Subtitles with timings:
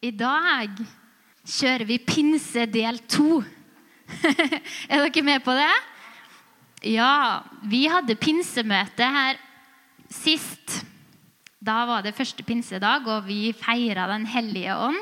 [0.00, 0.78] I dag
[1.44, 3.42] kjører vi pinse del to.
[4.88, 5.72] er dere med på det?
[6.88, 9.36] Ja, vi hadde pinsemøte her
[10.08, 10.78] sist.
[11.60, 14.96] Da var det første pinsedag, og vi feira Den hellige ånd.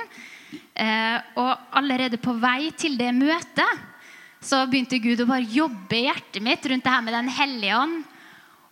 [0.74, 3.86] Eh, og allerede på vei til det møtet
[4.42, 7.78] så begynte Gud å bare jobbe i hjertet mitt rundt det her med Den hellige
[7.78, 8.02] ånd.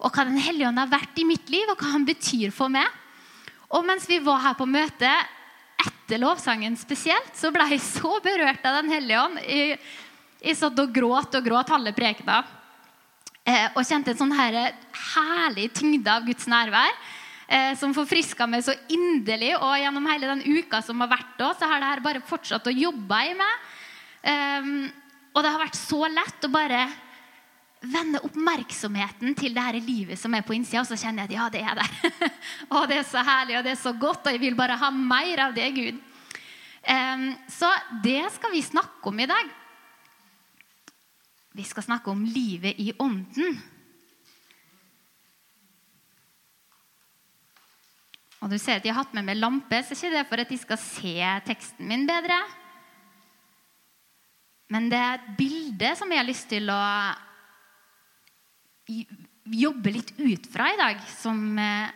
[0.03, 2.67] Og hva Den hellige ånd har vært i mitt liv, og hva han betyr for
[2.67, 2.91] meg.
[3.71, 5.36] Og mens vi var her på møtet,
[6.07, 9.41] etter lovsangen spesielt, så ble jeg så berørt av Den hellige ånd.
[9.43, 9.81] Jeg,
[10.39, 12.45] jeg satt og gråt og gråt halve prekena.
[13.43, 14.55] Eh, og kjente en sånn her
[15.17, 16.95] herlig tyngde av Guds nærvær.
[17.51, 19.57] Eh, som forfriska meg så inderlig.
[19.59, 22.71] Og gjennom hele den uka som har vært da, så har det her bare fortsatt
[22.71, 23.67] å jobbe i meg.
[24.27, 24.71] Um,
[25.35, 26.87] og det har vært så lett å bare
[27.93, 31.37] vende oppmerksomheten til det her livet som er på innsida, og så kjenner jeg at
[31.37, 32.33] ja, det er der.
[32.77, 34.91] og det er så herlig, og det er så godt, og jeg vil bare ha
[34.95, 36.03] mer av det, Gud.
[36.87, 37.71] Um, så
[38.05, 39.49] det skal vi snakke om i dag.
[41.57, 43.57] Vi skal snakke om livet i ånden.
[48.45, 50.43] Og du ser at Jeg har hatt med meg lampe, så ikke det er for
[50.43, 51.17] at de skal se
[51.49, 52.37] teksten min bedre.
[54.71, 56.83] Men det er et bilde som jeg har lyst til å
[58.87, 61.01] jobbe litt ut fra i dag.
[61.19, 61.89] Som, eh,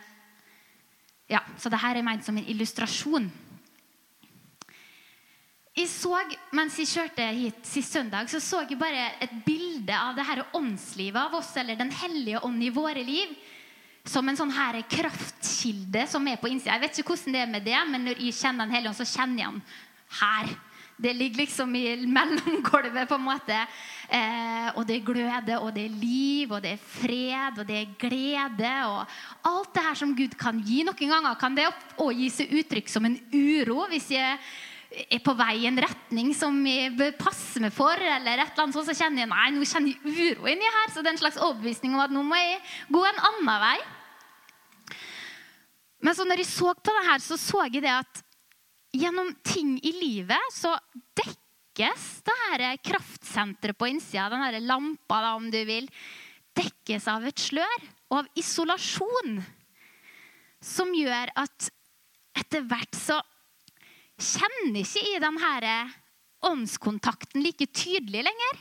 [1.27, 3.31] ja, så dette er ment som en illustrasjon.
[5.71, 6.17] Jeg så,
[6.51, 10.43] Mens jeg kjørte hit sist søndag, så så jeg bare et bilde av det her
[10.53, 13.29] åndslivet av oss, eller Den hellige ånd i våre liv,
[14.03, 16.73] som en sånn her kraftkilde som er på innsida.
[16.73, 18.97] Jeg vet ikke hvordan det er med det, men når jeg kjenner Den hellige ånd,
[18.97, 19.61] så kjenner jeg den
[20.19, 20.70] her.
[21.01, 23.57] Det ligger liksom i mellomgulvet, på en måte.
[24.11, 27.77] Eh, og det er gløde, og det er liv, og det er fred, og det
[27.79, 28.73] er glede.
[28.85, 30.83] Og alt det her som Gud kan gi.
[30.85, 33.87] Noen ganger kan det òg gi seg uttrykk som en uro.
[33.89, 34.37] hvis jeg
[34.91, 38.65] er på vei i en retning som jeg bør passe meg for, eller et eller
[38.65, 40.91] annet sånt, så kjenner jeg nei, nå kjenner jeg uro inni her.
[40.91, 42.59] Så det er en slags overbevisning om at nå må jeg
[42.91, 43.77] gå en annen vei.
[46.01, 48.27] Men så når jeg så på det her, så så jeg det at
[48.91, 50.73] gjennom ting i livet så
[51.17, 55.87] dekkes det her kraftsenteret på innsida, den her lampa, da, om du vil,
[56.57, 59.39] dekkes av et slør og av isolasjon.
[60.61, 61.71] Som gjør at
[62.37, 63.17] etter hvert så
[64.21, 65.77] kjenner ikke i denne
[66.45, 68.59] åndskontakten like tydelig lenger.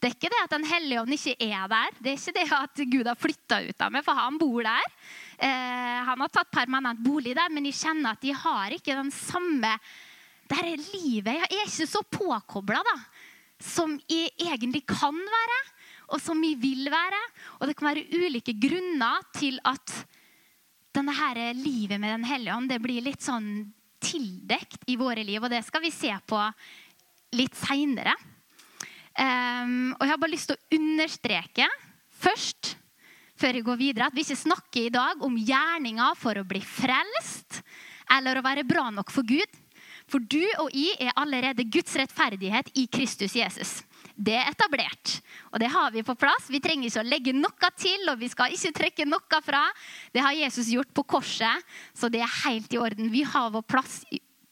[0.00, 1.94] Det er ikke det at Den hellige ånd ikke er der.
[2.00, 4.90] Det er ikke det at Gud har flytta ut av meg, for han bor der.
[5.38, 9.12] Eh, han har tatt permanent bolig der, men jeg kjenner at de har ikke den
[9.14, 9.74] samme
[10.48, 11.38] det her livet.
[11.38, 12.82] Jeg er ikke så påkobla
[13.62, 15.60] som jeg egentlig kan være,
[16.12, 17.20] og som jeg vil være.
[17.60, 19.94] Og det kan være ulike grunner til at
[20.94, 23.72] denne her livet med Den hellige ånd det blir litt sånn
[24.04, 26.38] tildekt i våre liv, og det skal vi se på
[27.34, 28.14] litt seinere.
[29.14, 31.68] Um, og jeg har bare lyst til å understreke
[32.24, 32.73] først,
[33.44, 36.62] før jeg går videre, at vi ikke snakker i dag om gjerninger for å bli
[36.64, 37.60] frelst
[38.14, 39.60] eller å være bra nok for Gud.
[40.08, 43.78] For du og jeg er allerede Guds rettferdighet i Kristus Jesus.
[44.14, 45.18] Det er etablert,
[45.50, 46.48] og det har vi på plass.
[46.52, 49.64] Vi trenger ikke å legge noe til, og vi skal ikke trekke noe fra.
[50.14, 53.10] Det har Jesus gjort på korset, så det er helt i orden.
[53.12, 54.04] Vi har vår plass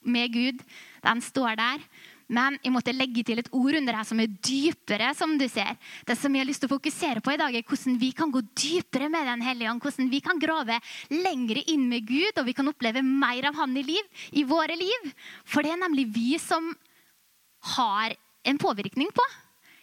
[0.02, 0.64] med Gud.
[1.04, 1.84] Den står der.
[2.32, 5.12] Men jeg måtte legge til et ord under her som er dypere.
[5.14, 5.76] som du ser.
[6.06, 8.32] Det som jeg har lyst til å fokusere på i dag, er hvordan vi kan
[8.32, 9.82] gå dypere med Den hellige ånd.
[9.82, 13.76] Hvordan vi kan grave lengre inn med Gud, og vi kan oppleve mer av Han
[13.76, 15.12] i, liv, i våre liv.
[15.44, 16.72] For det er nemlig vi som
[17.76, 19.28] har en påvirkning på.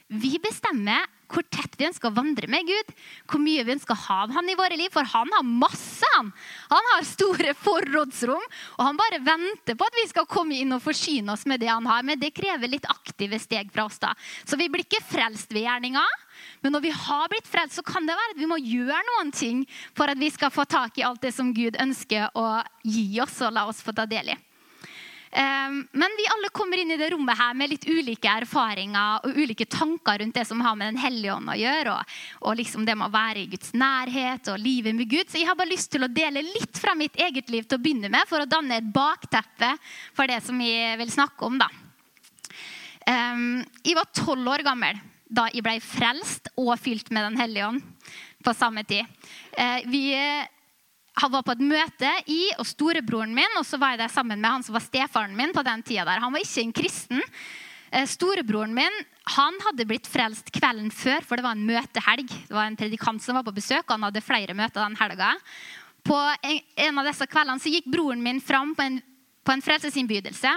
[0.09, 2.94] Vi bestemmer hvor tett vi ønsker å vandre med Gud,
[3.29, 4.90] hvor mye vi ønsker å ha av han i våre liv.
[4.94, 6.07] For han har masse.
[6.16, 6.31] Han
[6.69, 8.45] Han har store forrådsrom,
[8.78, 11.69] og han bare venter på at vi skal komme inn og forsyne oss med det
[11.69, 12.03] han har.
[12.03, 14.00] Men det krever litt aktive steg fra oss.
[14.00, 14.13] da.
[14.45, 16.06] Så vi blir ikke frelst ved gjerninga.
[16.62, 19.31] Men når vi har blitt frelst, så kan det være at vi må gjøre noen
[19.31, 19.66] ting
[19.96, 23.41] for at vi skal få tak i alt det som Gud ønsker å gi oss
[23.41, 24.38] og la oss få ta del i.
[25.31, 29.37] Ehm, men vi alle kommer inn i det rommet her med litt ulike erfaringer og
[29.37, 32.16] ulike tanker rundt det som har med Den hellige ånd å gjøre, og,
[32.49, 35.29] og liksom det med å være i Guds nærhet og livet med Gud.
[35.29, 37.84] Så jeg har bare lyst til å dele litt fra mitt eget liv til å
[37.84, 39.76] begynne med, for å danne et bakteppe
[40.17, 41.61] for det som jeg vil snakke om.
[41.61, 41.70] da.
[43.05, 44.97] Ehm, jeg var tolv år gammel
[45.29, 47.84] da jeg ble frelst og fylt med Den hellige ånd
[48.41, 49.05] på samme tid.
[49.53, 50.08] Eh, vi
[51.20, 54.40] han var på et møte i og storebroren min, og så var jeg der sammen
[54.40, 56.22] med han som var stefaren min på den tida der.
[56.24, 57.24] Han var ikke en kristen.
[57.92, 59.02] Eh, storebroren min
[59.36, 62.32] han hadde blitt frelst kvelden før, for det var en møtehelg.
[62.48, 65.36] Det var en predikant som var på besøk, og han hadde flere møter den helga.
[66.08, 68.98] På en av disse kveldene så gikk broren min fram på, en,
[69.46, 70.56] på en frelsesinnbydelse.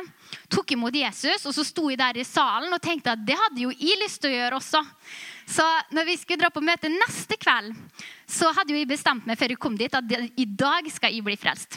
[0.52, 3.66] Tok imot Jesus, og så sto jeg der i salen og tenkte at det hadde
[3.66, 4.82] jo jeg lyst til å gjøre også.
[5.52, 7.74] Så når vi skulle dra på møte neste kveld,
[8.30, 11.36] så hadde jeg bestemt meg før jeg kom dit, at i dag skal jeg bli
[11.40, 11.76] frelst.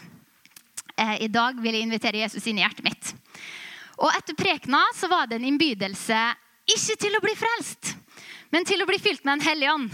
[0.96, 3.12] Eh, I dag vil jeg invitere Jesus inn i hjertet mitt.
[4.00, 6.22] Og etter prekena så var det en innbydelse
[6.72, 7.92] ikke til å bli frelst,
[8.54, 9.92] men til å bli fylt med Den hellige ånd.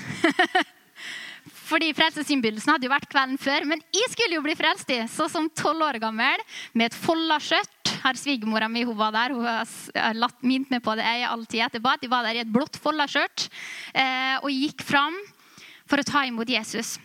[1.72, 3.66] Fordi Frelsesinnbydelsen hadde jo vært kvelden før.
[3.68, 6.44] Men jeg skulle jo bli frelst i, så som tolv år gammel
[6.76, 7.81] med et folla-skjørt.
[8.02, 9.36] Her svigermora mi hun var der.
[9.36, 11.96] Hun har latt mint meg på det jeg alltid etterpå.
[12.02, 13.48] De var der i et blått folla-skjørt
[13.94, 15.18] eh, og gikk fram
[15.90, 16.98] for å ta imot Jesus.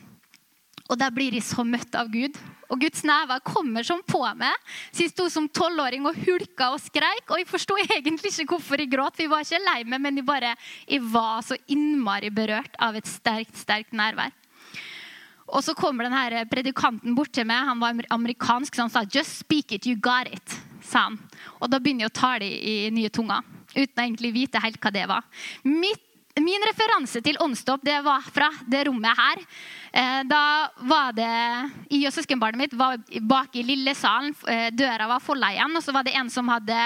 [0.86, 2.36] Og der blir de så møtt av Gud.
[2.70, 4.54] Og Guds never kommer som på meg.
[4.90, 7.28] Så jeg sto som tolvåring og hulka og skreik.
[7.30, 9.22] Og jeg forsto egentlig ikke hvorfor jeg gråt.
[9.22, 10.54] Jeg var ikke lei meg, men jeg, bare,
[10.86, 14.34] jeg var så innmari berørt av et sterkt, sterkt nærvær.
[15.46, 17.68] Og så kommer denne predikanten bort til meg.
[17.68, 20.65] Han var amerikansk, så han sa 'Just speak it, you got it'.
[20.88, 21.20] Sa han.
[21.60, 23.44] Og da begynner jeg å tale i, i nye tunger.
[23.76, 25.26] Uten å egentlig vite helt hva det var.
[25.68, 26.02] Mitt,
[26.40, 29.44] min referanse til åndsdåp det var fra det rommet her.
[29.92, 30.42] Eh, da
[30.88, 31.30] var det
[31.90, 34.34] Jeg og søskenbarnet mitt var bak i lille salen.
[34.48, 36.76] Eh, døra var folda igjen, og så var det en som hadde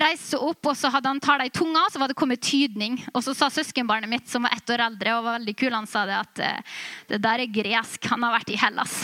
[0.00, 2.42] reist seg opp, og så hadde han tala i tunga, og så var det kommet
[2.44, 2.98] tydning.
[3.12, 5.88] Og så sa søskenbarnet mitt, som var ett år eldre og var veldig kul, han
[5.90, 6.76] sa det at eh,
[7.12, 8.08] det der er gresk.
[8.12, 8.96] Han har vært i Hellas.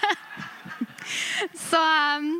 [1.70, 1.80] så
[2.18, 2.32] um,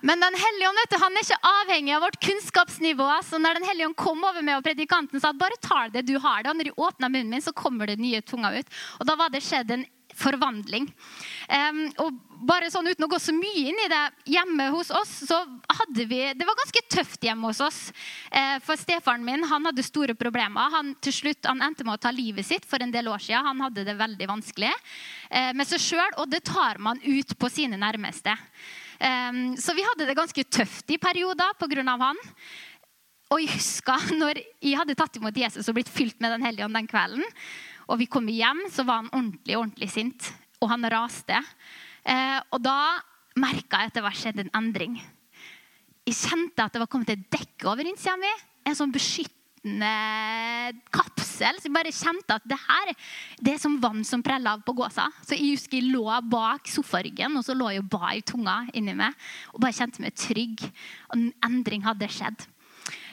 [0.00, 3.08] men Den hellige ånd er ikke avhengig av vårt kunnskapsnivå.
[3.24, 6.18] så når Den hellige ånd kom over meg og predikanten sa bare ta det du
[6.18, 8.66] har det, og når de åpna munnen min, så kommer det nye tunga ut.
[9.00, 10.86] Og Da var det skjedd en forvandling.
[11.48, 14.02] Um, og bare sånn Uten å gå så mye inn i det,
[14.34, 15.40] hjemme hos oss så
[15.78, 17.80] hadde vi Det var ganske tøft hjemme hos oss.
[18.30, 20.70] Uh, for stefaren min han hadde store problemer.
[20.74, 23.48] Han, til slutt, han endte med å ta livet sitt for en del år siden.
[23.48, 27.52] Han hadde det veldig vanskelig uh, med seg sjøl, og det tar man ut på
[27.52, 28.36] sine nærmeste.
[29.00, 31.82] Um, så vi hadde det ganske tøft i perioder pga.
[31.84, 32.20] han.
[33.32, 36.66] Og jeg husker når jeg hadde tatt imot Jesus og blitt fylt med Den hellige
[36.66, 37.24] ånd den kvelden.
[37.88, 40.30] Og vi kom hjem, så var han ordentlig ordentlig sint.
[40.62, 41.36] Og han raste.
[42.04, 42.96] Eh, og da
[43.40, 44.96] merka jeg at det var skjedd en endring.
[46.04, 48.30] Jeg kjente at det var kommet et dekke over innsida mi.
[48.64, 48.92] En sånn
[49.64, 51.56] beskyttende kapsel.
[51.58, 52.94] Så jeg bare kjente at det her
[53.40, 55.10] det er som vann som preller av på gåsa.
[55.24, 58.66] Så jeg husker jeg lå bak sofaryggen og så lå jeg og ba i tunga
[58.74, 59.14] inni meg.
[59.54, 60.60] Og bare kjente meg trygg.
[61.10, 62.46] Og en endring hadde skjedd.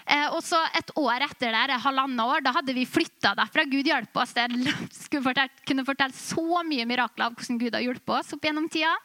[0.05, 3.63] Eh, og så Et år etter der, halvannet år, da hadde vi flytta derfra.
[3.63, 4.33] Gud hjalp oss.
[4.35, 8.67] Jeg fortelle, kunne fortelle så mye mirakler av hvordan Gud har hjulpet oss opp gjennom
[8.69, 8.95] tida.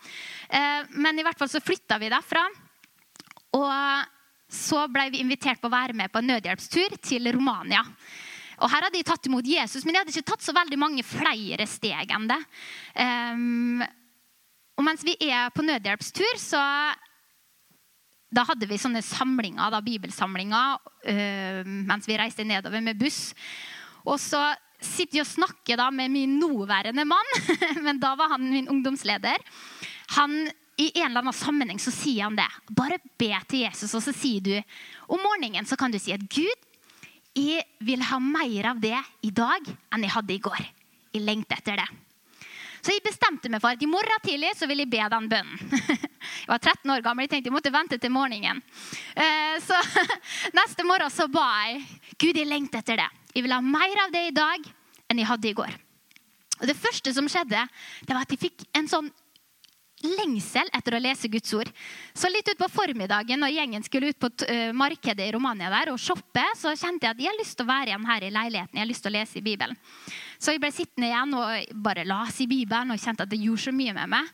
[0.49, 2.47] Eh, men i hvert fall så flytta vi derfra.
[3.57, 4.16] Og
[4.47, 7.83] så ble vi invitert på å være med på en nødhjelpstur til Romania.
[8.63, 11.05] Og Her hadde de tatt imot Jesus, men de hadde ikke tatt så veldig mange
[11.05, 12.39] flere steg enn det.
[12.97, 13.83] Um,
[14.77, 16.61] og mens vi er på nødhjelpstur, så
[18.37, 23.35] da hadde vi sånne samlinger, da, bibelsamlinger uh, mens vi reiste nedover med buss.
[24.07, 24.41] Og så
[24.81, 27.33] sitter jeg og snakker da med min nåværende mann,
[27.87, 29.43] men da var han min ungdomsleder.
[30.17, 32.49] Han, I en eller annen sammenheng så sier han det.
[32.77, 34.55] Bare be til Jesus, og så sier du
[35.09, 36.67] om morgenen så kan du si at Gud,
[37.37, 40.67] jeg vil ha mer av det i dag enn jeg hadde i går.
[41.17, 41.89] Jeg lengter etter det.
[42.87, 45.81] Så jeg bestemte meg for at i morgen tidlig så vil jeg be den bønnen.
[46.27, 48.59] Jeg var 13 år gammel, jeg tenkte jeg måtte vente til morgenen.
[49.15, 49.79] Eh, så
[50.59, 51.85] neste morgen så ba jeg
[52.19, 53.07] Gud, jeg lengter etter det.
[53.35, 54.67] Jeg vil ha mer av det i dag
[55.07, 55.77] enn jeg hadde i går.
[56.61, 57.63] Og Det første som skjedde,
[58.07, 59.11] det var at jeg fikk en sånn
[60.05, 61.71] lengsel etter å lese Guds ord.
[62.15, 66.01] Så litt utpå formiddagen når gjengen skulle ut på uh, markedet i Romania der og
[66.03, 68.77] shoppe, så kjente jeg at jeg har lyst til å være igjen her i leiligheten.
[68.77, 69.83] Jeg har lyst til å lese i Bibelen.
[70.37, 73.67] Så jeg ble sittende igjen og bare lese i Bibelen og kjente at det gjorde
[73.69, 74.33] så mye med meg.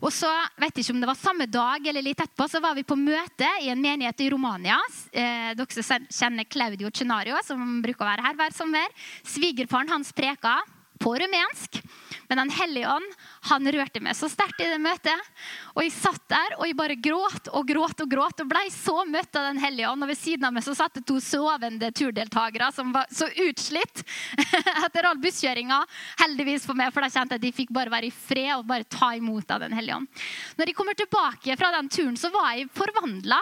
[0.00, 2.86] Og så, vet ikke om det var Samme dag eller litt etterpå så var vi
[2.88, 4.78] på møte i en menighet i Romania.
[5.12, 8.88] Eh, dere som kjenner Claudio Cenario, som bruker å være her hver sommer.
[9.28, 10.56] Svigerfaren hans preka
[11.00, 11.80] på rumensk.
[12.28, 13.12] Men Den hellige ånd
[13.48, 15.28] han rørte meg så sterkt i det møtet.
[15.72, 19.00] Og Jeg satt der og jeg bare gråt og gråt og gråt og ble så
[19.08, 20.04] møtt av Den hellige ånd.
[20.04, 24.02] Og Ved siden av meg så satt det to sovende turdeltakere som var så utslitt
[24.84, 25.80] etter all busskjøringa.
[26.20, 28.66] Heldigvis for meg, for da kjente jeg at de fikk bare være i fred og
[28.68, 30.22] bare ta imot av Den hellige ånd.
[30.60, 33.40] Når jeg kommer tilbake fra den turen, så var jeg forvandla.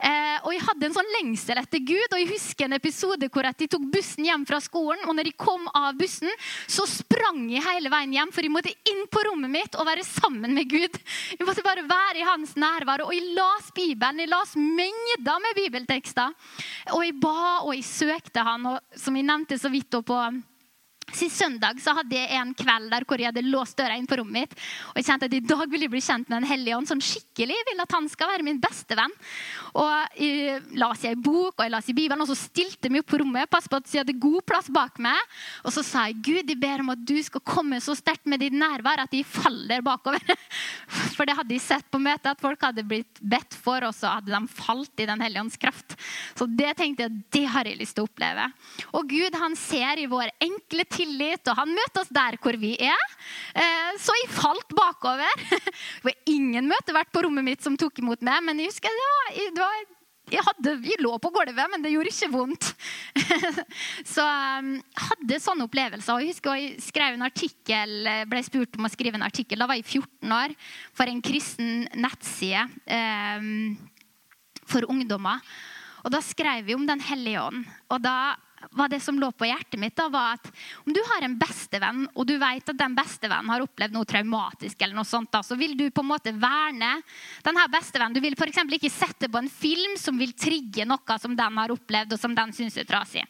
[0.00, 2.08] Eh, og jeg hadde en sånn lengsel etter Gud.
[2.08, 5.04] Og jeg husker en episode hvor jeg tok bussen hjem fra skolen.
[5.04, 6.32] Og når jeg kom av bussen,
[6.64, 10.04] så sprang jeg hele veien hjem, for jeg måtte inn på rommet mitt og være
[10.06, 10.98] sammen med Gud.
[11.36, 13.04] Jeg måtte bare være i hans nærvær.
[13.06, 14.20] Og jeg las Bibelen.
[14.24, 16.34] Jeg las mengder med bibeltekster.
[16.94, 20.20] Og jeg ba og jeg søkte han, og som jeg nevnte så vidt på
[21.14, 24.18] Sist søndag så hadde jeg en kveld der hvor jeg hadde låst døra inn på
[24.18, 24.54] rommet mitt.
[24.90, 27.02] Og jeg kjente at i dag vil jeg bli kjent med Den hellige ånd sånn
[27.04, 27.54] skikkelig.
[27.54, 29.14] Jeg vil at han skal være min beste venn.
[29.78, 33.04] Og jeg las jeg bok og jeg las i Bibelen, og så stilte jeg meg
[33.04, 33.50] opp på rommet.
[33.52, 35.38] Pass på at jeg hadde god plass bak meg.
[35.62, 38.42] Og så sa jeg Gud, jeg ber om at du skal komme så sterkt med
[38.42, 40.34] ditt nærvær at de faller bakover.
[41.16, 44.10] For det hadde jeg sett på møtet, at folk hadde blitt bedt for, og så
[44.18, 45.94] hadde de falt i Den hellige ånds kraft.
[46.36, 48.50] Så det tenkte jeg, det har jeg lyst til å oppleve.
[48.98, 52.72] Og Gud han ser i vår enkle tillit, og han møter oss der hvor vi
[52.80, 53.18] er.
[53.54, 55.44] Eh, så jeg falt bakover.
[55.50, 59.12] Det var ingen møtevert på rommet mitt som tok imot meg, men jeg husker det
[59.12, 59.84] var, det var
[60.26, 62.70] jeg, hadde, jeg, lå på gulvet, men det gjorde ikke vondt.
[64.14, 64.24] så
[64.58, 66.22] um, jeg hadde sånne opplevelser.
[66.24, 69.62] Jeg husker jeg skrev en artikkel, ble spurt om å skrive en artikkel.
[69.62, 70.56] Da var jeg 14 år
[70.96, 72.66] for en kristen nettside
[73.38, 73.76] um,
[74.66, 75.44] for ungdommer.
[76.06, 77.62] Og Da skrev vi om Den hellige ånd.
[77.90, 78.34] Og da
[78.72, 80.48] var det som lå på hjertet mitt, da, var at
[80.84, 84.80] om du har en bestevenn, og du vet at den bestevennen har opplevd noe traumatisk,
[84.80, 86.96] eller noe sånt, da, så vil du på en måte verne
[87.46, 88.16] denne bestevennen.
[88.16, 88.62] Du vil f.eks.
[88.78, 92.34] ikke sette på en film som vil trigge noe som den har opplevd, og som
[92.36, 93.24] den syns er trasig.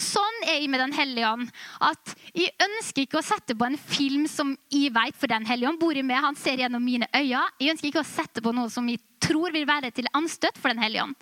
[0.00, 1.50] Sånn er jeg med Den hellige ånd.
[1.82, 5.72] At jeg ønsker ikke å sette på en film som jeg vet, for Den hellige
[5.72, 7.44] ånd bor i meg, han ser gjennom mine øyne.
[7.60, 10.72] Jeg ønsker ikke å sette på noe som jeg tror vil være til anstøt for
[10.72, 11.16] Den hellige ånd.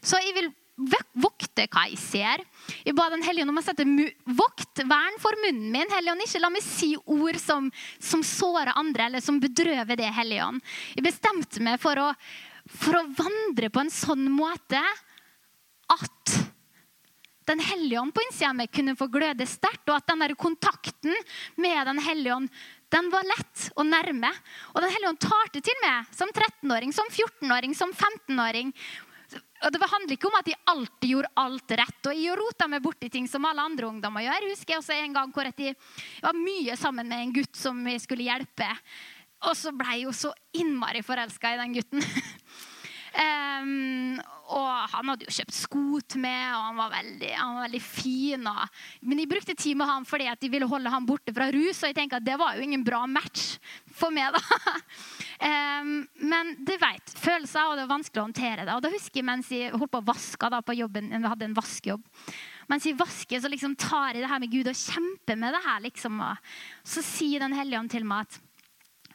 [0.00, 0.48] Så jeg vil
[1.20, 2.44] vokte hva jeg ser.
[2.84, 3.86] Jeg ba Den hellige ånd om å sette
[4.24, 5.92] vokt, vern for munnen min.
[5.92, 10.08] Hellige ånd, ikke la meg si ord som, som sårer andre, eller som bedrøver det,
[10.20, 10.64] Hellige ånd.
[10.96, 12.08] Jeg bestemte meg for å,
[12.70, 14.80] for å vandre på en sånn måte
[15.90, 16.36] at
[17.50, 20.36] Den hellige ånd på innsida av meg kunne få gløde sterkt, og at den der
[20.38, 21.16] kontakten
[21.58, 22.52] med Den hellige ånd
[22.90, 24.30] den var lett og nærme.
[24.74, 28.72] Og Den hellige ånd tar det til meg som 13-åring, som 14-åring, som 15-åring.
[29.60, 32.00] Og Det handler ikke om at de alltid gjorde alt rett.
[32.08, 34.46] Og jeg rota meg borti ting som alle andre ungdommer gjør.
[34.46, 35.76] Jeg husker også en gang hvor jeg
[36.22, 38.70] var mye sammen med en gutt som jeg skulle hjelpe.
[39.48, 42.04] Og så ble jeg jo så innmari forelska i den gutten.
[43.10, 44.20] Um,
[44.54, 47.80] og han hadde jo kjøpt sko til meg, og han var veldig, han var veldig
[47.82, 48.46] fin.
[48.46, 51.48] Og, men jeg brukte tid med han fordi at jeg ville holde han borte fra
[51.54, 53.58] rus, og jeg tenkte at det var jo ingen bra match
[53.98, 54.34] for meg.
[54.36, 54.76] da.
[55.40, 55.92] um,
[56.30, 58.76] men du vet, følelser, og det var vanskelig å håndtere det.
[58.76, 61.48] Og da husker jeg mens jeg holdt på å vaske da, på jobben, vi hadde
[61.48, 62.04] en vaskejobb.
[62.70, 65.62] Mens jeg vasker, så liksom tar jeg det her med Gud og kjemper med det
[65.64, 65.80] her.
[65.88, 66.20] liksom.
[66.22, 66.54] Og
[66.86, 68.40] så sier Den hellige ånd til meg at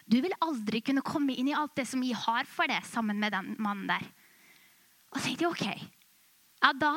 [0.06, 3.18] du vil aldri kunne komme inn i alt det som jeg har for deg, sammen
[3.22, 4.04] med den mannen der.
[5.14, 5.88] Og så tenkte jeg OK,
[6.66, 6.92] ja da,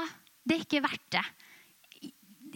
[0.45, 1.25] det er ikke verdt det.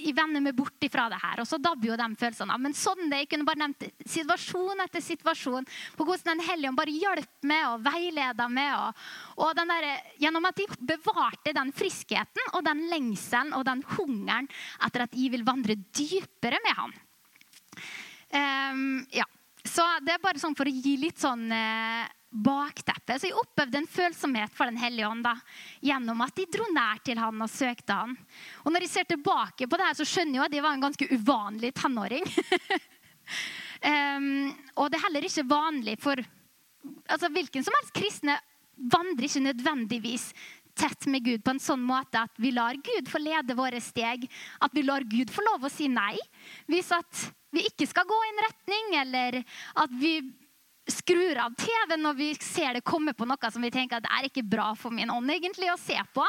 [0.02, 1.42] Jeg vender meg bort ifra det her.
[1.42, 2.62] Og så dabber jo de følelsene av.
[2.62, 6.78] Men sånn det, jeg kunne bare nevnt situasjon etter situasjon på hvordan Den hellige ånd
[6.78, 8.72] bare hjalp meg og veileda meg.
[8.78, 9.04] Og,
[9.46, 9.88] og der,
[10.22, 14.48] gjennom at de bevarte den friskheten og den lengselen og den hungeren
[14.86, 16.98] etter at jeg vil vandre dypere med han.
[18.32, 19.28] Um, ja.
[19.62, 23.18] Så det er bare sånn for å gi litt sånn eh, bakteppe.
[23.18, 25.26] Så jeg opplevde en følsomhet for Den hellige ånd
[25.84, 28.14] gjennom at de dro nær til han og søkte han.
[28.64, 30.86] Og når jeg ser tilbake på det her, så skjønner jeg at de var en
[30.86, 32.24] ganske uvanlig tenåring.
[33.84, 34.30] um,
[34.80, 36.24] og det er heller ikke vanlig for
[36.82, 38.34] altså Hvilken som helst kristne
[38.90, 40.32] vandrer ikke nødvendigvis
[40.74, 44.24] tett med Gud på en sånn måte at vi lar Gud få lede våre steg.
[44.64, 46.16] At vi lar Gud få lov å si nei.
[46.70, 49.42] Hvis at vi ikke skal gå i en retning, eller
[49.84, 50.16] at vi
[50.90, 54.14] skrur av TV når vi ser det komme på noe som vi tenker at det
[54.16, 56.24] er ikke bra for min ånd egentlig å se på.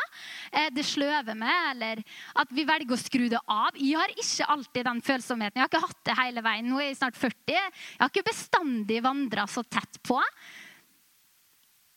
[0.51, 2.03] Eh, det sløver meg, eller
[2.41, 3.73] at vi velger å skru det av.
[3.79, 5.57] Jeg har ikke alltid den følsomheten.
[5.57, 6.69] Jeg har ikke hatt det hele veien.
[6.69, 7.55] Nå er jeg snart 40.
[7.55, 10.19] Jeg har ikke bestandig vandra så tett på.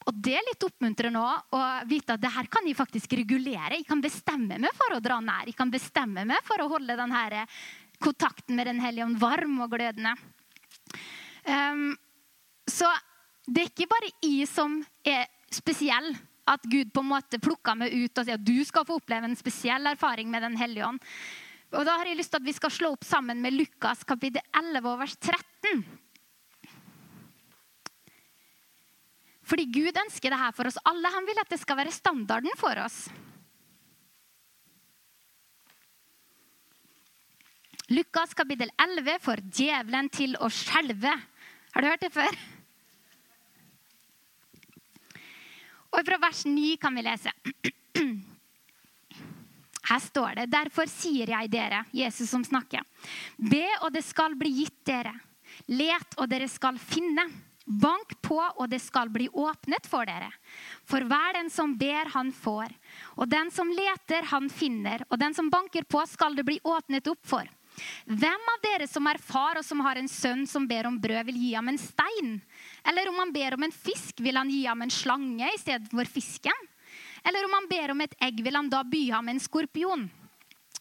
[0.06, 1.60] Og Det er litt oppmuntrende å
[1.90, 3.74] vite at det her kan jeg faktisk regulere.
[3.74, 5.50] Jeg kan bestemme meg for å dra nær.
[5.50, 7.44] Jeg kan bestemme meg for å holde denne
[8.00, 10.14] kontakten med Den hellige ånd varm og glødende.
[11.46, 11.96] Um,
[12.70, 12.90] så
[13.46, 16.14] det er ikke bare jeg som er spesiell.
[16.46, 19.26] At Gud på en måte plukka meg ut og sier at du skal få oppleve
[19.26, 21.00] en spesiell erfaring med Den hellige ånd.
[21.74, 24.42] Og Da har jeg lyst til at vi skal slå opp sammen med Lukas kapittel
[24.54, 25.84] 11 vers 13.
[29.46, 31.10] Fordi Gud ønsker det her for oss alle.
[31.14, 33.06] Han vil at det skal være standarden for oss.
[37.90, 41.12] Lukas kapittel 11 får djevelen til å skjelve.
[41.74, 42.38] Har du hørt det før?
[45.96, 47.32] Og fra vers 9 kan vi lese.
[49.86, 52.82] Her står det, derfor sier jeg dere, Jesus som snakker,
[53.38, 55.14] be og det skal bli gitt dere.
[55.70, 57.28] Let og dere skal finne.
[57.66, 60.28] Bank på og det skal bli åpnet for dere.
[60.86, 62.74] For hver den som ber, han får.
[63.18, 65.02] Og den som leter, han finner.
[65.10, 67.48] Og den som banker på, skal det bli åpnet opp for.
[68.06, 71.26] Hvem av dere som er far og som har en sønn som ber om brød,
[71.28, 72.36] vil gi ham en stein?
[72.86, 75.90] Eller om han ber om en fisk, vil han gi ham en slange i stedet
[75.90, 76.66] for fisken?
[77.26, 80.06] Eller om han ber om et egg, vil han da by ham en skorpion?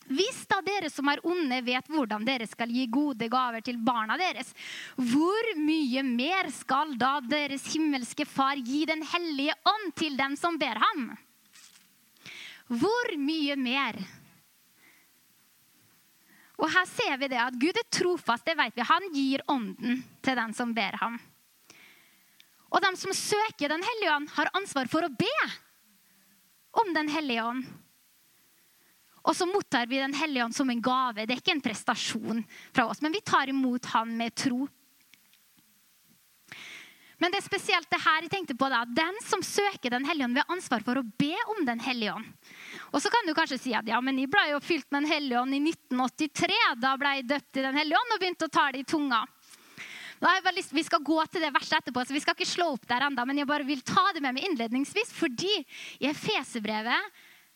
[0.05, 4.19] Hvis da dere som er onde, vet hvordan dere skal gi gode gaver til barna
[4.21, 4.51] deres,
[4.93, 10.59] hvor mye mer skal da deres himmelske Far gi Den hellige ånd til dem som
[10.62, 11.07] ber ham?
[12.69, 13.97] Hvor mye mer?
[16.62, 18.45] Og her ser vi det at Gud er trofast.
[18.45, 18.85] det vet vi.
[18.85, 21.17] Han gir ånden til den som ber ham.
[22.75, 25.34] Og de som søker Den hellige ånd, har ansvar for å be
[26.84, 27.65] om Den hellige ånd.
[29.25, 31.24] Og så mottar vi Den hellige ånd som en gave.
[31.24, 32.44] Det er ikke en prestasjon
[32.75, 34.65] fra oss, men vi tar imot Han med tro.
[37.15, 40.27] Men det er spesielt det her jeg tenkte på da, Den som søker Den hellige
[40.27, 42.27] ånd, vil ha ansvar for å be om Den hellige ånd.
[42.91, 45.13] Og så kan du kanskje si at ja, men jeg ble jo fylt med Den
[45.13, 46.60] hellige ånd i 1983.
[46.84, 49.24] Da ble jeg døpt i Den hellige ånd og begynte å ta det i tunga.
[50.55, 53.03] Lyst, vi skal gå til det verset etterpå, så vi skal ikke slå opp der
[53.05, 53.25] ennå.
[53.27, 55.51] men jeg bare vil ta det med meg innledningsvis, fordi
[56.00, 57.12] i Efeserbrevet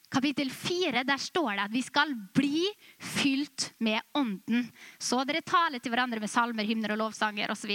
[0.09, 2.67] kapittel 4 der står det at vi skal bli
[2.99, 4.67] fylt med Ånden.
[4.99, 7.73] Så dere taler til hverandre med salmer, hymner og lovsanger osv.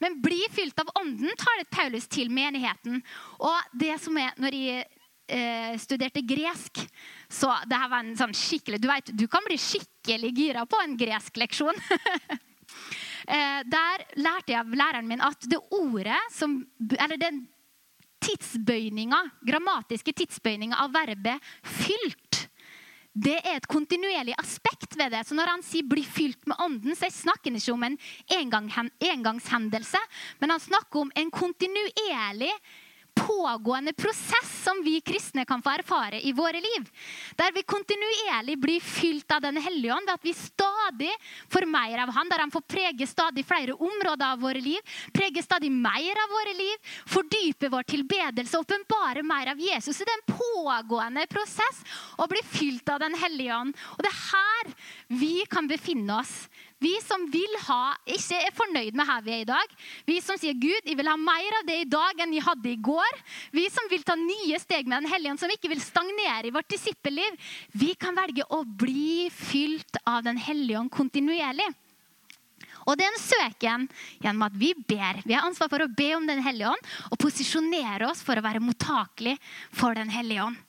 [0.00, 3.00] Men bli fylt av Ånden tar det Paulus til menigheten.
[3.38, 4.84] Og det som er, når jeg
[5.28, 6.82] eh, studerte gresk,
[7.28, 10.80] så det her var en sånn skikkelig Du vet, du kan bli skikkelig gira på
[10.84, 11.76] en gresk leksjon.
[13.30, 16.60] eh, der lærte jeg av læreren min at det ordet som
[16.98, 17.44] Eller den
[18.20, 22.48] tidsbøyninga, grammatiske tidsbøyninga av verbet 'fylt',
[23.16, 25.24] det er et kontinuerlig aspekt ved det.
[25.26, 27.98] Så når han sier 'bli fylt med ånden', så snakker han ikke om en
[29.00, 29.98] engangshendelse,
[30.40, 32.52] men han snakker om en kontinuerlig
[33.14, 36.88] pågående prosess som vi kristne kan få erfare i våre liv.
[37.36, 41.10] Der vi kontinuerlig blir fylt av Den hellige ånd, ved at vi stadig
[41.48, 42.28] får mer av Han.
[42.28, 44.80] Der Han får prege stadig flere områder av våre liv,
[45.12, 49.96] prege stadig mer av våre liv, fordype vår tilbedelse, åpenbare mer av Jesus.
[49.96, 51.84] Så det er en pågående prosess
[52.18, 53.76] å bli fylt av Den hellige ånd.
[53.96, 54.74] Og det er her
[55.20, 56.48] vi kan befinne oss
[56.80, 59.74] vi som vil ha, ikke er fornøyd med her vi er i dag.
[60.08, 62.70] Vi som sier Gud, jeg vil ha mer av det i dag enn jeg hadde
[62.72, 63.20] i går.
[63.52, 66.54] Vi som vil ta nye steg med Den hellige ånd, som ikke vil stagnere i
[66.54, 67.36] vårt disippelliv.
[67.76, 71.68] Vi kan velge å bli fylt av Den hellige ånd kontinuerlig.
[72.88, 73.86] Og det er en søken
[74.24, 75.20] gjennom at vi ber.
[75.26, 78.46] Vi har ansvar for å be om Den hellige ånd og posisjonere oss for å
[78.46, 79.36] være mottakelig
[79.68, 80.66] for Den hellige ånd.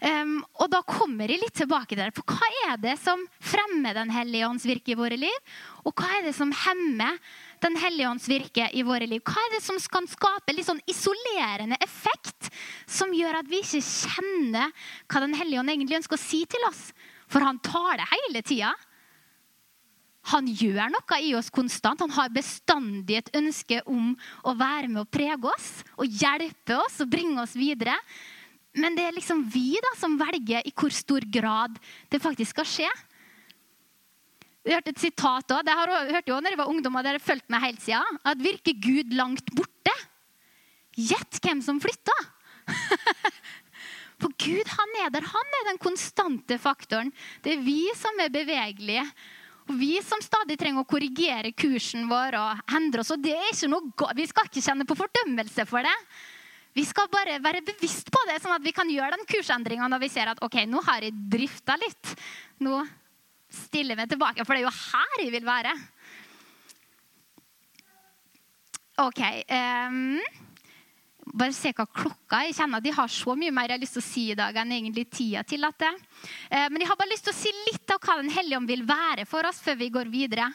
[0.00, 2.14] Um, og da kommer jeg litt tilbake til det.
[2.16, 5.52] For hva er det som fremmer Den hellige ånds virke i våre liv?
[5.84, 7.18] Og hva er det som hemmer
[7.60, 9.20] Den hellige ånds virke i våre liv?
[9.20, 12.48] Hva er det som kan skape litt sånn isolerende effekt
[12.88, 14.72] som gjør at vi ikke kjenner
[15.04, 16.86] hva Den hellige ånd egentlig ønsker å si til oss?
[17.28, 18.72] For han tar det hele tida.
[20.32, 22.00] Han gjør noe i oss konstant.
[22.00, 24.14] Han har bestandig et ønske om
[24.48, 28.00] å være med og prege oss og hjelpe oss og bringe oss videre.
[28.78, 31.78] Men det er liksom vi da som velger i hvor stor grad
[32.10, 32.90] det faktisk skal skje.
[34.60, 35.64] Vi hørte et sitat også.
[35.66, 37.80] Det har jeg hørt jo når jeg var ungdom og dere har fulgt meg hele
[37.80, 38.02] tida.
[38.22, 39.94] At virker Gud langt borte?
[41.00, 42.16] Gjett hvem som flytta!
[44.20, 45.24] For Gud han er der.
[45.24, 47.08] Han er den konstante faktoren.
[47.40, 49.06] Det er vi som er bevegelige.
[49.70, 53.12] Og Vi som stadig trenger å korrigere kursen vår og endre oss.
[53.14, 55.96] og det er ikke noe, Vi skal ikke kjenne på fordømmelse for det.
[56.76, 60.04] Vi skal bare være bevisst på det, sånn at vi kan gjøre den kursendringa når
[60.04, 62.12] vi ser at ok, nå har jeg drifta litt.
[62.62, 62.84] Nå
[63.50, 65.74] stiller vi tilbake, for det er jo her jeg vil være.
[69.00, 69.20] OK.
[69.48, 70.18] Um,
[71.30, 72.50] bare se hva klokka er.
[72.50, 74.38] Jeg kjenner at de har så mye mer jeg har lyst til å si i
[74.38, 75.96] dag enn egentlig tida tillater.
[76.52, 78.70] Uh, men jeg har bare lyst til å si litt av hva Den hellige ånd
[78.70, 80.50] vil være for oss før vi går videre.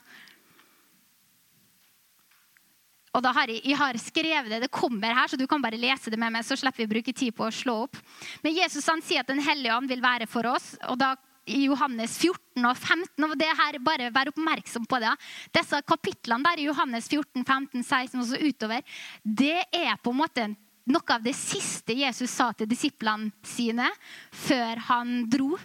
[3.15, 5.80] Og da har jeg, jeg, har skrevet det, det kommer her, så du kan bare
[5.80, 6.43] lese det med meg.
[6.43, 8.01] Så slipper vi å bruke tid på å slå opp.
[8.43, 10.75] Men Jesus han sier at Den hellige ånd vil være for oss.
[10.89, 13.23] og da i Johannes 14 og 15.
[13.23, 15.13] og det her, Bare vær oppmerksom på det.
[15.54, 18.82] Disse kapitlene der i Johannes 14, 15, 16 og så utover,
[19.23, 20.47] det er på en måte
[20.86, 23.88] noe av det siste Jesus sa til disiplene sine
[24.34, 25.56] før han dro.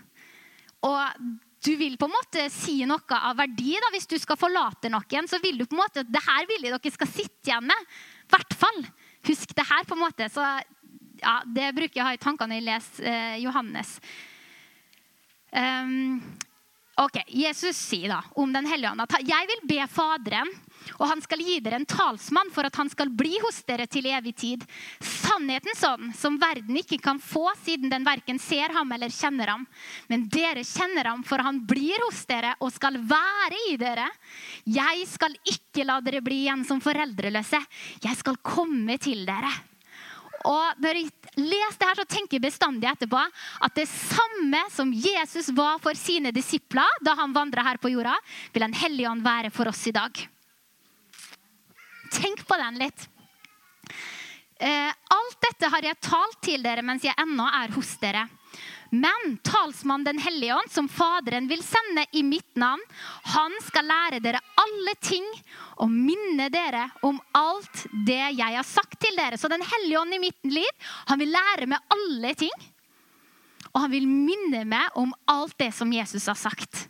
[0.85, 1.25] Og
[1.61, 3.75] du vil på en måte si noe av verdi.
[3.77, 6.65] da, Hvis du skal forlate noen, så vil du på en måte det her vil
[6.65, 7.89] jeg dere skal sitte igjen med.
[8.25, 8.85] I hvert fall.
[9.29, 9.85] Husk det her.
[9.85, 10.29] på en måte.
[10.33, 10.41] Så
[11.21, 14.01] ja, Det bruker jeg å ha i tankene når jeg leser eh, Johannes.
[15.51, 16.21] Um,
[17.03, 20.53] ok, Jesus sier da om Den hellige ånd at jeg vil be Faderen
[20.99, 24.09] Og han skal gi dere en talsmann for at han skal bli hos dere til
[24.11, 24.67] evig tid.
[25.01, 29.67] Sannhetens ånd, som verden ikke kan få siden den verken ser ham eller kjenner ham.
[30.11, 34.09] Men dere kjenner ham, for han blir hos dere og skal være i dere.
[34.65, 37.61] Jeg skal ikke la dere bli igjen som foreldreløse.
[38.05, 39.53] Jeg skal komme til dere.
[40.49, 44.93] Og når jeg leser det her, så tenker jeg bestandig etterpå at det samme som
[44.95, 48.17] Jesus var for sine disipler da han vandra her på jorda,
[48.53, 50.17] vil Den hellige ånd være for oss i dag.
[52.11, 53.07] Tenk på den litt.
[54.61, 58.27] Eh, alt dette har jeg talt til dere mens jeg ennå er hos dere.
[58.91, 62.83] Men talsmannen Den hellige ånd, som Faderen vil sende i mitt navn,
[63.33, 65.27] han skal lære dere alle ting
[65.79, 69.39] og minne dere om alt det jeg har sagt til dere.
[69.39, 72.57] Så Den hellige ånd i mitt liv, han vil lære meg alle ting.
[73.71, 76.89] Og han vil minne meg om alt det som Jesus har sagt.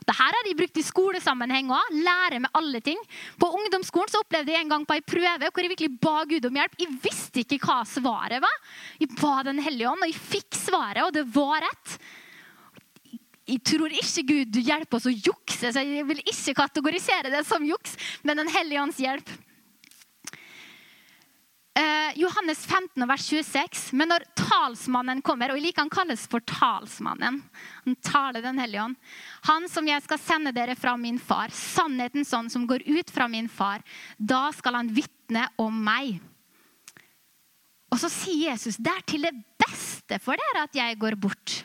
[0.00, 1.92] Dette har de brukt i skolesammenheng òg.
[2.00, 3.00] Lære med alle ting.
[3.40, 6.48] På ungdomsskolen så opplevde jeg en gang på en prøve hvor jeg virkelig ba Gud
[6.48, 6.78] om hjelp.
[6.80, 8.56] Jeg visste ikke hva svaret var.
[9.02, 11.94] Jeg ba Den hellige ånd, og jeg fikk svaret, og det var rett.
[13.50, 17.64] Jeg tror ikke Gud hjelper oss å jukse, så jeg vil ikke kategorisere det som
[17.66, 19.32] juks, men Den hellige ånds hjelp.
[21.74, 23.92] Eh, Johannes 15, vers 26.
[23.92, 27.38] Men når talsmannen kommer, og jeg liker han kalles for talsmannen
[27.84, 28.98] Han taler Den hellige ånd.
[29.46, 33.28] Han som jeg skal sende dere fra min far, sannheten sånn som går ut fra
[33.30, 33.84] min far,
[34.18, 36.18] da skal han vitne om meg.
[37.90, 41.60] Og så sier Jesus, det er til det beste for dere at jeg går bort.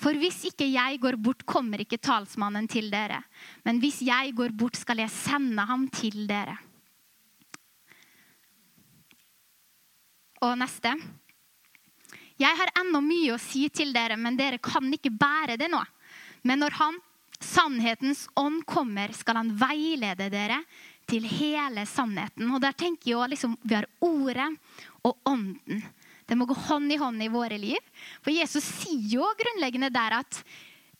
[0.00, 3.20] For hvis ikke jeg går bort, kommer ikke talsmannen til dere.
[3.64, 6.56] Men hvis jeg går bort, skal jeg sende ham til dere.
[10.40, 10.94] Og neste.
[12.40, 15.80] Jeg har ennå mye å si til dere, men dere kan ikke bære det nå.
[16.48, 16.96] Men når Han,
[17.40, 20.62] sannhetens ånd, kommer, skal Han veilede dere
[21.10, 22.48] til hele sannheten.
[22.54, 24.48] Og der tenker jeg liksom, Vi har ordet
[25.04, 25.84] og ånden.
[26.24, 27.80] Det må gå hånd i hånd i våre liv.
[28.22, 30.40] For Jesus sier jo grunnleggende der at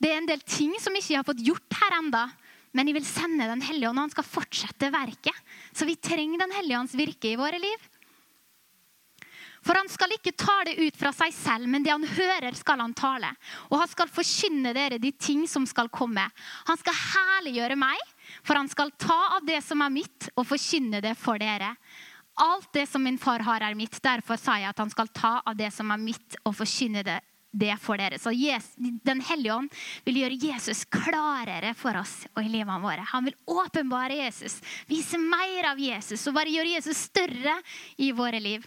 [0.01, 2.25] det er en del ting som ikke har fått gjort her enda,
[2.73, 5.37] men jeg vil sende Den hellige ånd, og han skal fortsette verket.
[5.73, 7.90] Så vi trenger Den hellige ånds virke i våre liv.
[9.67, 12.95] For han skal ikke tale ut fra seg selv, men det han hører, skal han
[12.97, 13.29] tale.
[13.69, 16.25] Og han skal forkynne dere de ting som skal komme.
[16.69, 18.01] Han skal herliggjøre meg,
[18.41, 21.75] for han skal ta av det som er mitt, og forkynne det for dere.
[22.41, 24.01] Alt det som min far har, er mitt.
[24.01, 27.21] Derfor sa jeg at han skal ta av det som er mitt, og forkynne det,
[27.53, 28.17] det for dere.
[28.19, 28.33] Så
[29.05, 29.71] Den hellige ånd
[30.07, 33.05] vil gjøre Jesus klarere for oss og i livene våre.
[33.13, 37.61] Han vil åpenbare Jesus, vise mer av Jesus og bare gjøre Jesus større
[37.99, 38.65] i våre liv.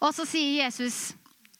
[0.00, 1.10] Og så sier Jesus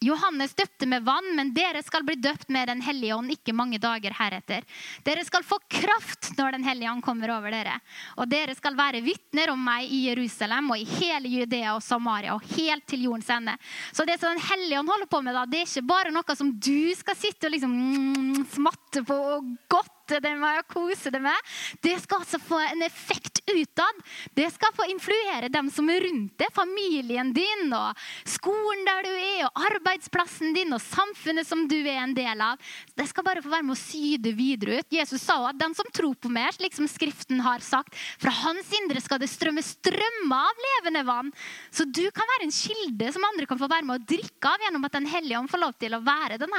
[0.00, 3.76] Johannes døpte med vann, men dere skal bli døpt med Den hellige ånd ikke mange
[3.78, 4.64] dager heretter.
[5.04, 7.74] Dere skal få kraft når Den hellige ånd kommer over dere.
[8.16, 12.32] Og dere skal være vitner om meg i Jerusalem og i hele Judea og Samaria
[12.32, 13.58] og helt til jordens ende.
[13.92, 16.38] Så det som Den hellige ånd holder på med, da, det er ikke bare noe
[16.38, 21.12] som du skal sitte og liksom mm, smatte på og godt det med og kose
[21.14, 21.50] det med.
[21.82, 24.02] Det skal altså få en effekt utad.
[24.34, 29.12] Det skal få influere dem som er rundt deg, familien din og skolen der du
[29.12, 32.58] er, og arbeidsplassen din og samfunnet som du er en del av.
[32.96, 34.90] Det skal bare få være med å sy det videre ut.
[34.94, 38.72] Jesus sa at den som tror på meg, slik som Skriften har sagt, fra hans
[38.80, 41.32] indre skal det strømme strømmer av levende vann.
[41.70, 44.64] Så du kan være en kilde som andre kan få være med å drikke av
[44.64, 46.50] gjennom at Den hellige ånd får lov til å være den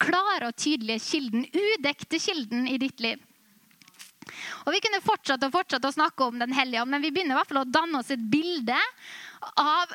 [0.00, 3.26] klare og tydelige kilden, udekte kilden i ditt ditt liv.
[4.66, 7.36] Og Vi kunne fortsatt og fortsatt å snakke om Den hellige ånd, men vi begynner
[7.36, 8.78] i hvert fall å danne oss et bilde
[9.56, 9.94] av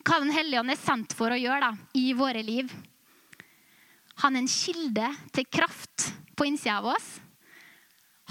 [0.00, 2.70] hva Den hellige ånd er sendt for å gjøre da, i våre liv.
[4.24, 7.08] Han er en kilde til kraft på innsida av oss.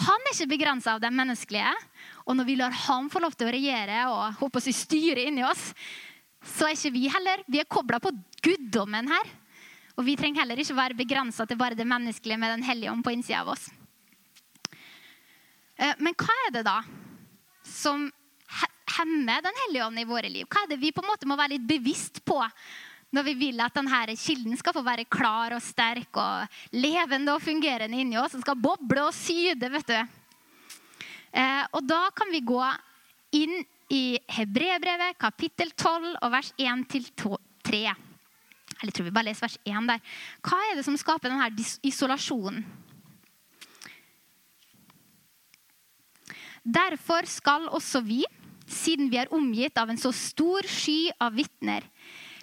[0.06, 1.72] Han er ikke begrensa av det menneskelige.
[2.26, 5.44] Og når vi lar han få lov til å regjere og håper å styre inni
[5.46, 5.72] oss,
[6.46, 7.44] så er ikke vi heller.
[7.48, 8.14] Vi er kobla på
[8.46, 9.34] guddommen her.
[9.98, 13.04] Og vi trenger heller ikke være begrensa til bare det menneskelige med Den hellige ånd
[13.04, 13.68] på innsida av oss.
[15.80, 16.82] Eh, men hva er det da
[17.64, 18.10] som
[19.00, 20.48] hemmer Den hellige ånd i våre liv?
[20.50, 22.40] Hva er det vi på en måte må være litt bevisst på
[23.16, 27.42] når vi vil at denne kilden skal få være klar og sterk og levende og
[27.42, 28.36] fungerende inni oss?
[28.36, 30.00] Den skal boble og syde, vet du.
[31.32, 32.60] Eh, og da kan vi gå
[33.40, 33.56] inn
[33.94, 37.80] i Hebrebrevet kapittel 12 og vers 1-3.
[38.80, 40.14] Eller jeg tror vi bare leser vers 1 der.
[40.46, 41.50] Hva er det som skaper denne
[41.88, 42.66] isolasjonen?
[46.64, 48.24] Derfor skal også vi,
[48.70, 51.86] siden vi er omgitt av en så stor sky av vitner,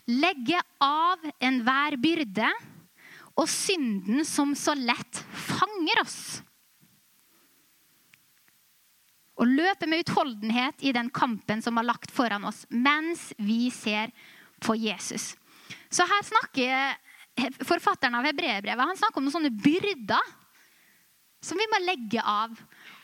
[0.07, 2.51] legge av enhver byrde
[3.37, 6.21] og synden som så lett fanger oss.
[9.37, 14.13] og løpe med utholdenhet i den kampen som er lagt foran oss, mens vi ser
[14.65, 15.35] på Jesus.
[15.93, 16.97] Så her snakker
[17.69, 20.33] forfatteren av hebreerbrevet han snakker om noen sånne byrder
[21.45, 22.55] som vi må legge av.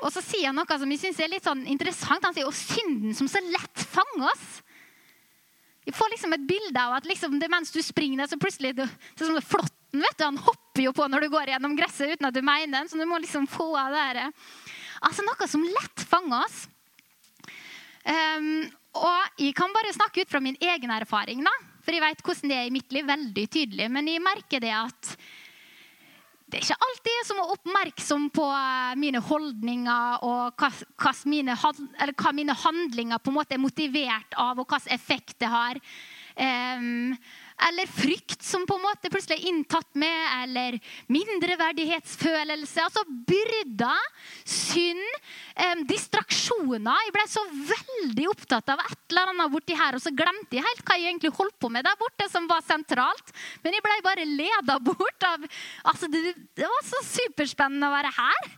[0.03, 2.25] Og så sier han noe som jeg synes er litt sånn interessant.
[2.27, 4.47] Han sier og synden som så lett fanger oss.
[5.87, 8.87] Vi får liksom et bilde av at liksom det mens du springer, så plutselig det,
[9.19, 12.29] så sånn Flåtten vet du, han hopper jo på når du går gjennom gresset uten
[12.29, 12.91] at du mener den.
[12.91, 14.47] Så du må liksom få av det her.
[15.03, 16.63] Altså noe som lett fanger oss.
[18.03, 18.65] Um,
[18.99, 21.53] og jeg kan bare snakke ut fra min egen erfaring, da.
[21.83, 23.07] For jeg vet hvordan det er i mitt liv.
[23.07, 23.89] veldig tydelig.
[23.91, 25.15] Men jeg merker det at
[26.53, 30.69] det er ikke alltid jeg som er oppmerksom på eh, mine holdninger og hva,
[31.01, 35.49] hva, mine, hva mine handlinger på en måte er motivert av, og hvilken effekt det
[35.49, 35.81] har.
[36.37, 37.17] Um,
[37.69, 40.79] eller frykt som på en måte plutselig er inntatt med, eller
[41.13, 42.85] mindreverdighetsfølelse.
[42.85, 44.09] Altså byrder,
[44.49, 45.03] synd,
[45.57, 47.07] eh, distraksjoner.
[47.07, 50.67] Jeg ble så veldig opptatt av et eller annet borti her, og så glemte jeg
[50.67, 53.35] helt hva jeg egentlig holdt på med der borte, som var sentralt.
[53.63, 55.45] Men jeg ble bare leda bort av
[55.89, 58.53] altså det, det var så superspennende å være her.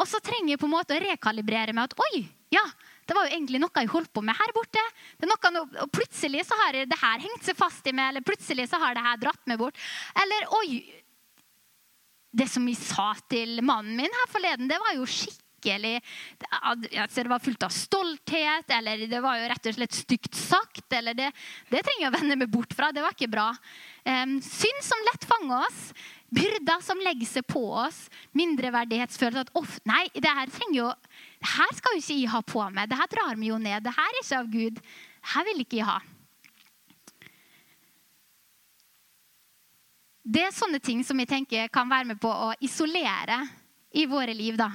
[0.00, 2.62] Og så trenger jeg på en måte å rekalibrere meg at oi, ja,
[3.10, 4.82] det var jo egentlig noe jeg holdt på med her borte.
[5.26, 8.78] Noe, og plutselig så har det her hengt seg fast i meg, eller plutselig så
[8.78, 9.78] har det her dratt meg bort.
[10.22, 10.78] Eller oi,
[12.30, 17.42] det som jeg sa til mannen min her forleden, det var jo skikkelig Det var
[17.42, 20.86] fullt av stolthet, eller det var jo rett og slett stygt sagt.
[20.94, 21.32] eller Det,
[21.68, 22.92] det trenger jeg å vende meg bort fra.
[22.94, 23.50] Det var ikke bra.
[24.06, 25.82] Um, synd som lett fanger oss.
[26.30, 28.06] Byrder som legger seg på oss.
[28.38, 29.50] Mindreverdighetsfølelse.
[29.50, 30.88] At, oh, nei, det her trenger jo
[31.40, 32.88] det her skal jo ikke jeg ha på meg.
[32.90, 33.82] Det her drar meg jo ned.
[33.84, 34.80] Det her er ikke av Gud.
[34.80, 36.00] Det her vil ikke jeg ha.
[40.20, 43.40] Det er sånne ting som jeg tenker kan være med på å isolere
[43.96, 44.58] i våre liv.
[44.60, 44.68] da.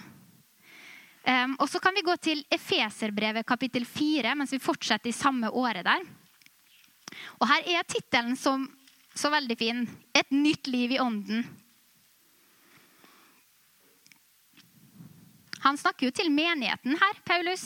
[1.25, 5.49] Um, og Så kan vi gå til Efeserbrevet kapittel 4, mens vi fortsetter i samme
[5.49, 6.01] året der.
[7.39, 9.87] Og Her er tittelen så veldig fin.
[10.13, 11.45] 'Et nytt liv i ånden'.
[15.65, 17.63] Han snakker jo til menigheten her, Paulus.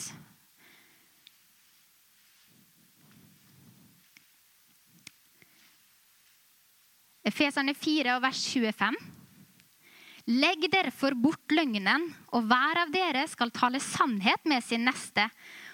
[7.27, 8.95] Efeserne 4 og vers 25.
[10.39, 15.27] Legg derfor bort løgnen, og hver av dere skal tale sannhet med sin neste,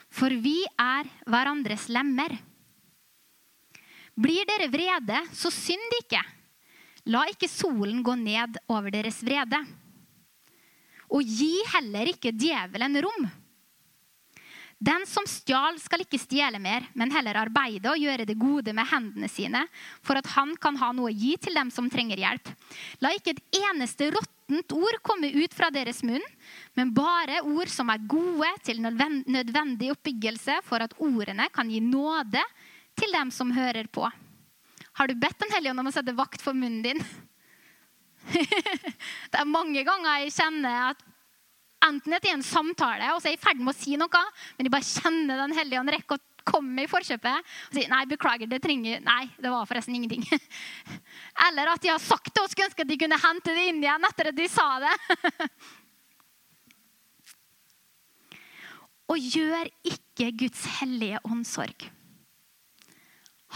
[0.10, 2.34] for vi er hverandres lemmer.
[4.16, 6.24] Blir dere vrede, så synd ikke.
[7.12, 9.60] La ikke solen gå ned over deres vrede.
[11.15, 13.28] Og gi heller ikke djevelen rom.
[14.86, 18.89] Den som stjal, skal ikke stjele mer, men heller arbeide og gjøre det gode med
[18.89, 19.62] hendene sine,
[20.04, 22.51] for at han kan ha noe å gi til dem som trenger hjelp.
[22.99, 26.23] La ikke et eneste råttent ord komme ut fra deres munn,
[26.75, 32.43] men bare ord som er gode til nødvendig oppbyggelse, for at ordene kan gi nåde
[32.99, 34.04] til dem som hører på.
[34.95, 37.01] Har du bedt Den hellige ånd om å sette vakt for munnen din?
[39.32, 41.04] det er mange ganger jeg kjenner at
[41.86, 44.24] enten det er en samtale, og så er jeg i ferd med å si noe,
[44.56, 48.04] men jeg bare kjenner Den hellige ånd rekke å komme i forkjøpet og si nei,
[48.10, 50.26] beklager, det trenger Nei, det var forresten ingenting.
[51.48, 53.82] Eller at de har sagt det og skulle ønske at de kunne hente det inn
[53.84, 54.94] igjen etter at de sa det.
[59.12, 61.90] og gjør ikke Guds hellige åndssorg.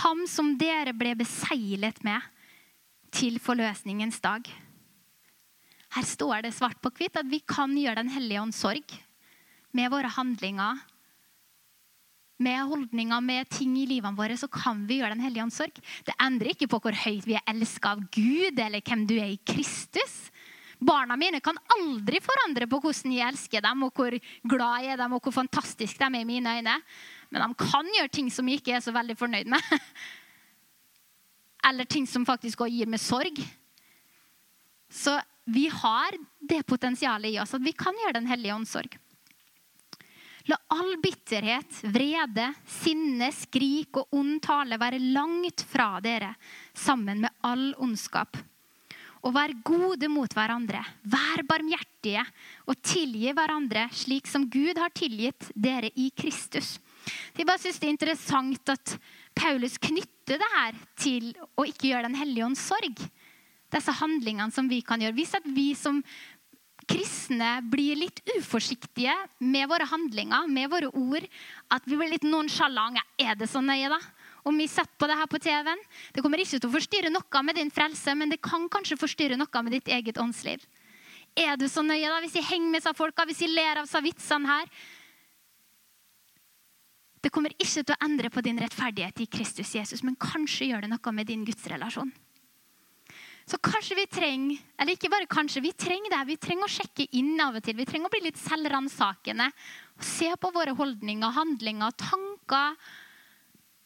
[0.03, 2.21] Ham som dere ble beseglet med
[3.11, 4.47] til forløsningens dag.
[5.95, 8.95] Her står det svart på hvitt at vi kan gjøre Den hellige ånds sorg
[9.73, 10.77] med våre handlinger.
[12.39, 15.81] Med holdninger, med ting i livene våre, så kan vi gjøre Den hellige ånds sorg.
[16.05, 19.33] Det endrer ikke på hvor høyt vi er elska av Gud, eller hvem du er
[19.33, 20.29] i Kristus.
[20.79, 24.15] Barna mine kan aldri forandre på hvordan jeg elsker dem, og hvor
[24.47, 26.77] glad jeg er dem, og hvor fantastisk de er i mine øyne.
[27.29, 29.59] Men de kan gjøre ting som jeg ikke er så veldig fornøyd med.
[31.69, 33.41] eller ting som faktisk også gir meg sorg.
[34.89, 35.15] Så
[35.49, 38.97] vi har det potensialet i oss at vi kan gjøre Den hellige omsorg.
[40.49, 46.31] La all bitterhet, vrede, sinne, skrik og ond tale være langt fra dere,
[46.73, 48.39] sammen med all ondskap.
[49.19, 52.23] Og vær gode mot hverandre, vær barmhjertige
[52.65, 56.77] og tilgi hverandre slik som Gud har tilgitt dere i Kristus.
[57.35, 58.95] Jeg bare synes det er interessant at
[59.39, 62.99] Paulus knytter det her til å ikke gjøre Den hellige ånds sorg.
[63.69, 65.15] Disse handlingene som vi kan gjøre.
[65.17, 66.01] Hvis vi som
[66.89, 69.13] kristne blir litt uforsiktige
[69.45, 71.25] med våre handlinger, med våre ord,
[71.69, 73.99] at vi blir litt nonsjalante Er det så nøye, da?
[74.47, 75.81] Om vi setter på det her på TV-en?
[76.15, 79.37] Det kommer ikke til å forstyrre noe med din frelse, men det kan kanskje forstyrre
[79.37, 80.63] noe med ditt eget åndsliv.
[81.37, 83.89] Er du så nøye da, hvis jeg henger med seg folka, hvis jeg ler av
[83.89, 84.71] seg vitsene her?
[87.19, 90.85] Det kommer ikke til å endre på din rettferdighet i Kristus Jesus, men kanskje gjør
[90.85, 92.11] det noe med din gudsrelasjon.
[93.49, 97.07] Så kanskje vi trenger eller ikke bare kanskje, vi trenger det, vi trenger å sjekke
[97.17, 97.75] inn av og til.
[97.79, 99.47] Vi trenger å bli litt selvransakende.
[99.97, 102.77] og Se på våre holdninger, handlinger, tanker,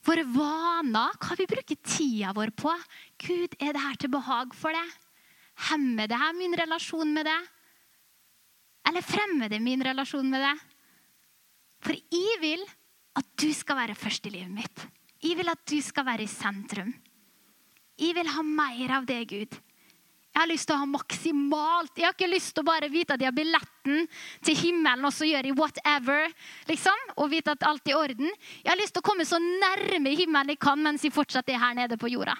[0.04, 1.15] våre vaner.
[1.15, 2.76] Hva vi bruker tida vår på.
[3.24, 5.00] Gud, er det her til behag for deg?
[5.69, 7.50] Hemmer det her min relasjon med deg?
[8.89, 10.63] Eller fremmer det min relasjon med deg?
[11.88, 12.67] For jeg vil
[13.19, 14.88] at du skal være først i livet mitt.
[15.23, 16.91] Jeg vil at du skal være i sentrum.
[17.99, 19.60] Jeg vil ha mer av det, Gud.
[20.34, 21.91] Jeg har lyst til å ha maksimalt.
[21.93, 24.08] Jeg har ikke lyst til å bare vite at jeg har billetten
[24.41, 26.34] til himmelen, og så gjør jeg whatever,
[26.71, 28.34] liksom, og vite at alt er i orden.
[28.63, 31.62] Jeg har lyst til å komme så nærme himmelen jeg kan mens jeg fortsatt er
[31.62, 32.34] her nede på jorda.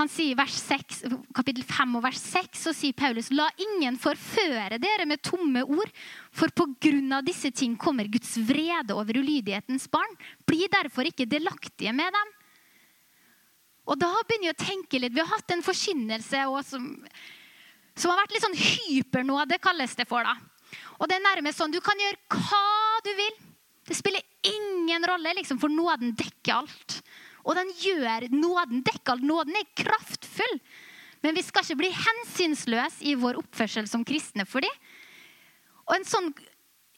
[0.00, 1.02] Han sier vers 6,
[1.36, 5.90] kapittel 5 og vers 6 så sier Paulus la ingen forføre dere med tomme ord,
[6.32, 10.16] for på grunn av disse ting kommer Guds vrede over ulydighetens barn.
[10.48, 12.32] Bli derfor ikke delaktige med dem.
[13.92, 15.12] Og da begynner jeg å tenke litt.
[15.12, 16.88] Vi har hatt en forkynnelse som,
[17.92, 20.24] som, har vært litt sånn hyper det kalles det for.
[20.24, 20.38] da.
[21.02, 23.40] Og det er nærmest sånn du kan gjøre hva du vil.
[23.84, 27.02] Det spiller ingen rolle, liksom, for nåden dekker alt.
[27.42, 29.22] Og den gjør nåden dekker.
[29.22, 30.58] Nåden er kraftfull.
[31.22, 34.80] Men vi skal ikke bli hensynsløse i vår oppførsel som kristne for dem.
[35.88, 36.32] Og en sånn,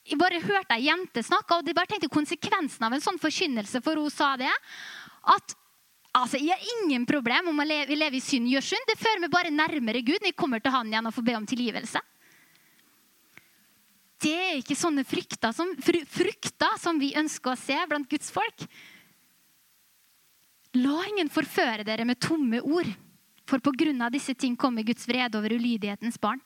[0.04, 3.80] Jeg bare hørte ei jente snakke, og jeg bare tenkte konsekvensen av en sånn forkynnelse,
[3.80, 4.50] for hun sa det.
[5.24, 5.54] At
[6.12, 8.84] altså, jeg har ingen problem om å leve, leve i synd gjør synd.
[8.90, 11.36] Det fører meg bare nærmere Gud når jeg kommer til Han igjen og får be
[11.38, 12.02] om tilgivelse.
[14.20, 18.68] Det er ikke sånne frykter som, frukter som vi ønsker å se blant Guds folk.
[20.74, 22.88] La ingen forføre dere med tomme ord,
[23.46, 26.40] for på grunn av disse ting kommer Guds vrede over ulydighetens barn.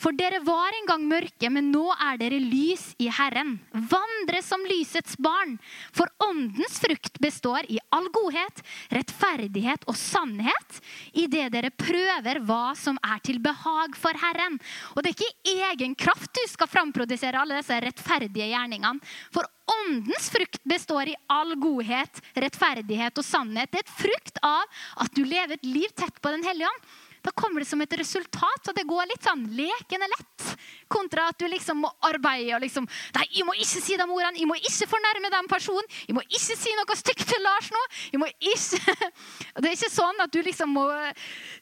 [0.00, 3.58] For dere var en gang mørke, men nå er dere lys i Herren.
[3.70, 5.58] Vandre som lysets barn.
[5.92, 8.62] For åndens frukt består i all godhet,
[8.96, 10.80] rettferdighet og sannhet,
[11.12, 14.56] i det dere prøver hva som er til behag for Herren.
[14.94, 19.04] Og det er ikke i egen kraft du skal framprodusere alle disse rettferdige gjerningene.
[19.34, 23.68] For åndens frukt består i all godhet, rettferdighet og sannhet.
[23.68, 26.90] Det er et frukt av at du lever et liv tett på Den hellige ånd.
[27.20, 28.70] Da kommer det som et resultat.
[28.70, 30.46] Og det går litt sånn lekende lett.
[30.90, 34.38] Kontra at du liksom må arbeide og liksom Nei, jeg må ikke si de ordene.
[34.40, 35.86] Jeg må ikke fornærme den personen.
[36.08, 37.82] Jeg må ikke si noe stygt til Lars nå.
[38.14, 38.98] Jeg må ikke
[39.60, 40.86] Det er ikke sånn at du liksom må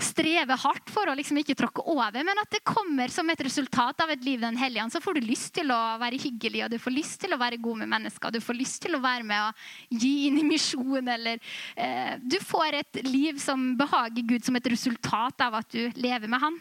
[0.03, 4.05] streve hardt for å liksom ikke tråkke over, men at det kommer som et resultat
[4.05, 4.87] av et liv Den hellige.
[4.95, 7.61] Så får du lyst til å være hyggelig, og du får lyst til å være
[7.63, 8.33] god med mennesker.
[8.35, 11.41] Du får lyst til å være med og gi inn i misjon, eller
[11.77, 16.31] eh, Du får et liv som behager Gud som et resultat av at du lever
[16.31, 16.59] med han.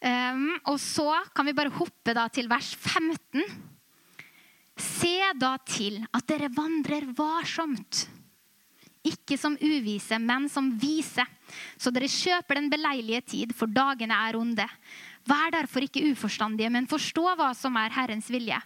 [0.00, 3.44] Um, og så kan vi bare hoppe da til vers 15.
[4.80, 8.06] Se da til at dere vandrer varsomt.
[9.04, 11.24] Ikke som uvise, men som vise.
[11.80, 14.66] Så dere kjøper den beleilige tid, for dagene er onde.
[15.28, 18.60] Vær derfor ikke uforstandige, men forstå hva som er Herrens vilje.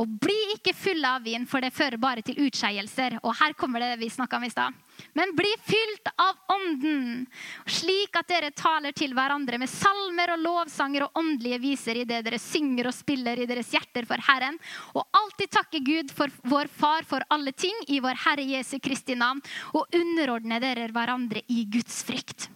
[0.00, 3.18] Og bli ikke fulle av vin, for det fører bare til utskeielser.
[3.20, 4.78] Og her kommer det vi snakka om i stad.
[5.16, 7.26] Men bli fylt av Ånden,
[7.68, 12.22] slik at dere taler til hverandre med salmer og lovsanger og åndelige viser i det
[12.24, 14.56] dere synger og spiller i deres hjerter for Herren.
[14.96, 19.16] Og alltid takke Gud for vår Far for alle ting i vår Herre Jesu Kristi
[19.18, 19.44] navn.
[19.76, 22.48] Og underordne dere hverandre i Guds frykt.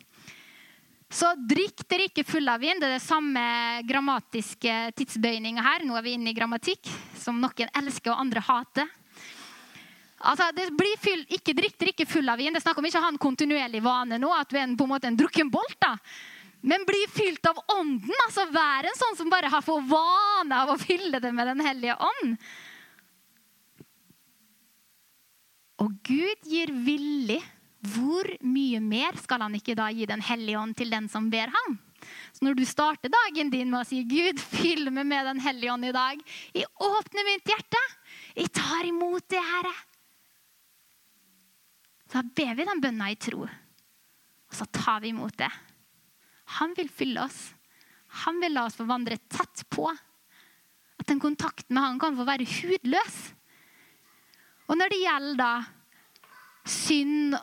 [1.12, 2.80] Så drikk dere ikke full av vin.
[2.82, 3.42] Det er det samme
[3.86, 5.84] grammatiske tidsbøyninga her.
[5.86, 6.90] Nå er vi inne i grammatikk,
[7.20, 8.90] som noen elsker og andre hater.
[10.26, 12.50] Altså, det blir full, ikke Drikk dere ikke full av vin.
[12.50, 14.76] Det er snakk om ikke å ha en kontinuerlig vane nå, at du er en,
[14.78, 15.76] på en måte en drukken bolt.
[15.82, 15.94] da.
[16.66, 18.14] Men bli fylt av Ånden.
[18.26, 21.62] altså Vær en sånn som bare har fått vane av å fylle det med Den
[21.62, 22.34] hellige ånd.
[25.84, 27.42] Og Gud gir villig
[27.94, 31.53] hvor mye mer skal han ikke da gi Den hellige ånd til den som ber
[31.53, 31.77] ham?
[32.33, 35.72] Så når du starter dagen din med å si 'Gud, fyll meg med Den hellige
[35.72, 36.22] ånd i dag',
[36.55, 37.83] jeg åpner mitt hjerte,
[38.37, 39.74] jeg tar imot det, Herre.
[42.12, 45.51] Da ber vi den bønna i tro, og så tar vi imot det.
[46.61, 47.55] Han vil fylle oss.
[48.24, 49.89] Han vil la oss få vandre tett på.
[50.97, 53.16] At den kontakten med han kan få være hudløs.
[54.70, 55.53] Og når det gjelder da
[56.66, 57.37] synd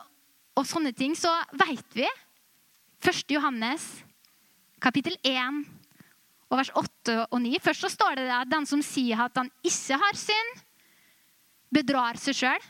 [0.53, 2.05] og sånne ting, så veit vi
[3.03, 3.23] 1.
[3.33, 3.85] Johannes
[4.83, 5.63] kapittel 1
[6.51, 7.57] og vers 8 og 9.
[7.63, 10.61] Først så står det at den som sier at han ikke har synd,
[11.73, 12.67] bedrar seg sjøl.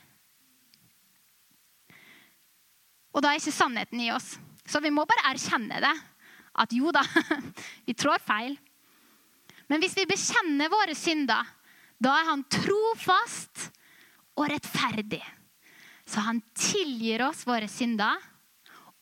[3.13, 4.33] Og da er ikke sannheten i oss.
[4.65, 5.93] Så vi må bare erkjenne det.
[6.63, 7.03] At jo da,
[7.87, 8.55] vi trår feil.
[9.67, 11.45] Men hvis vi bekjenner våre synder,
[12.01, 13.67] da er han trofast
[14.37, 15.21] og rettferdig.
[16.05, 18.19] Så han tilgir oss våre synder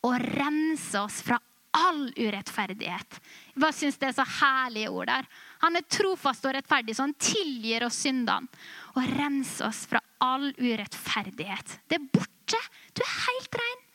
[0.05, 1.39] og renser oss fra
[1.71, 3.19] all urettferdighet.
[3.53, 5.27] Jeg bare synes det er så herlige ord der.
[5.63, 8.49] Han er trofast og rettferdig, så han tilgir oss syndene
[8.95, 11.77] og renser oss fra all urettferdighet.
[11.87, 12.59] Det er borte.
[12.91, 13.85] Du er helt rein.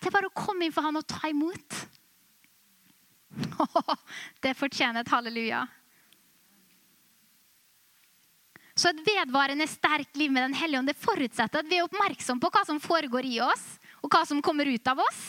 [0.00, 1.80] Det er bare å komme inn for han og ta imot.
[4.42, 5.64] Det fortjener et halleluja.
[8.80, 12.40] Så et vedvarende sterkt liv med Den hellige ånd det forutsetter at vi er oppmerksomme
[12.40, 13.66] på hva som foregår i oss,
[14.00, 15.20] og hva som kommer ut av oss.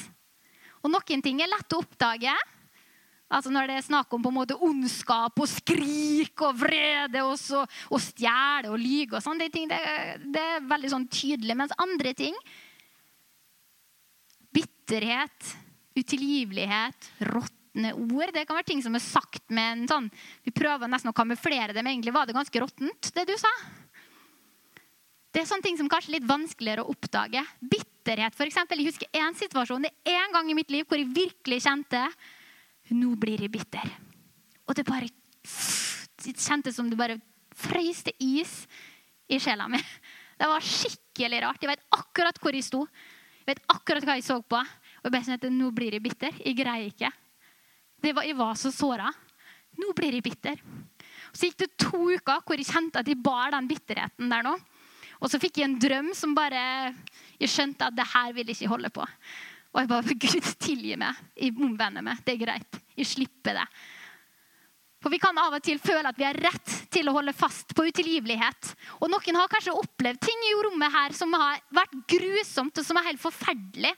[0.81, 2.33] Og noen ting er lett å oppdage.
[3.31, 7.37] Altså Når det er snakk om på en måte ondskap og skrik og vrede og,
[7.39, 9.79] så, og stjele og lyge og sånn, det, det,
[10.35, 11.55] det, er veldig sånn tydelig.
[11.59, 12.35] Mens andre ting
[14.51, 15.53] Bitterhet,
[15.95, 17.07] utilgivelighet,
[17.71, 18.33] råtne ord.
[18.33, 20.11] Det kan være ting som er sagt med en sånn
[20.43, 23.49] Vi prøver nesten å kamuflere det, men egentlig var det ganske råttent, det du sa.
[25.31, 27.41] Det er sånne ting som kanskje er litt vanskeligere å oppdage.
[27.61, 28.57] Bitterhet, f.eks.
[28.69, 32.09] Jeg husker én situasjon det er en gang i mitt liv hvor jeg virkelig kjente
[32.91, 33.87] Nå blir jeg bitter.
[34.67, 37.15] Og det bare det kjentes som det bare
[37.55, 38.65] frøyste is
[39.31, 39.79] i sjela mi.
[40.35, 41.61] Det var skikkelig rart.
[41.63, 42.81] Jeg vet akkurat hvor jeg sto.
[43.45, 44.59] Jeg vet akkurat hva jeg så på.
[44.59, 46.35] Og jeg bare kjente nå blir jeg bitter.
[46.43, 47.13] Jeg greier ikke.
[48.01, 49.11] Var, jeg var så såra.
[49.79, 50.59] Nå blir jeg bitter.
[51.31, 54.57] Så gikk det to uker hvor jeg kjente at jeg bar den bitterheten der nå.
[55.21, 56.61] Og så fikk jeg en drøm som bare
[57.37, 59.05] Jeg skjønte at det her vil jeg ikke holde på.
[59.71, 61.17] Og jeg bare Gud, tilgi meg.
[61.37, 62.21] Jeg omvender meg.
[62.25, 62.79] Det er greit.
[62.97, 63.67] Jeg slipper det.
[65.01, 67.73] For Vi kan av og til føle at vi har rett til å holde fast
[67.73, 68.73] på utilgivelighet.
[69.01, 72.99] Og Noen har kanskje opplevd ting i rommet her som har vært grusomt og som
[72.99, 73.95] er helt forferdelig.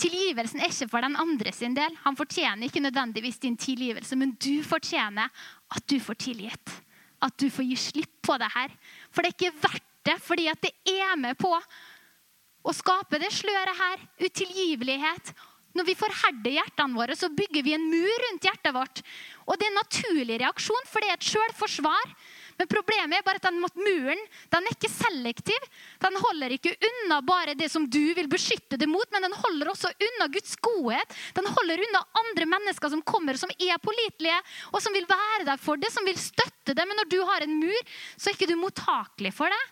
[0.00, 1.92] Tilgivelsen er ikke for den andre sin del.
[2.06, 5.28] Han fortjener ikke nødvendigvis din tilgivelse, men du fortjener
[5.70, 6.74] at du får tilgitt.
[7.20, 8.72] At du får gi slipp på det her.
[9.12, 13.28] For det er ikke verdt det, fordi at det er med på å skape det
[13.34, 14.04] sløret her.
[14.24, 15.34] Utilgivelighet.
[15.76, 19.02] Når vi forherder hjertene våre, så bygger vi en mur rundt hjertet vårt.
[19.46, 22.14] Og det er en naturlig reaksjon, for det er et selvforsvar.
[22.60, 24.20] Men problemet er bare at den muren
[24.52, 25.68] den er ikke selektiv.
[26.02, 29.72] Den holder ikke unna bare det som du vil beskytte det mot, men den holder
[29.72, 31.16] også unna Guds godhet.
[31.38, 34.36] Den holder unna andre mennesker som kommer, som er pålitelige,
[34.74, 36.84] og som vil være der for det, som vil støtte det.
[36.84, 39.62] Men når du har en mur, så er ikke du mottakelig for det.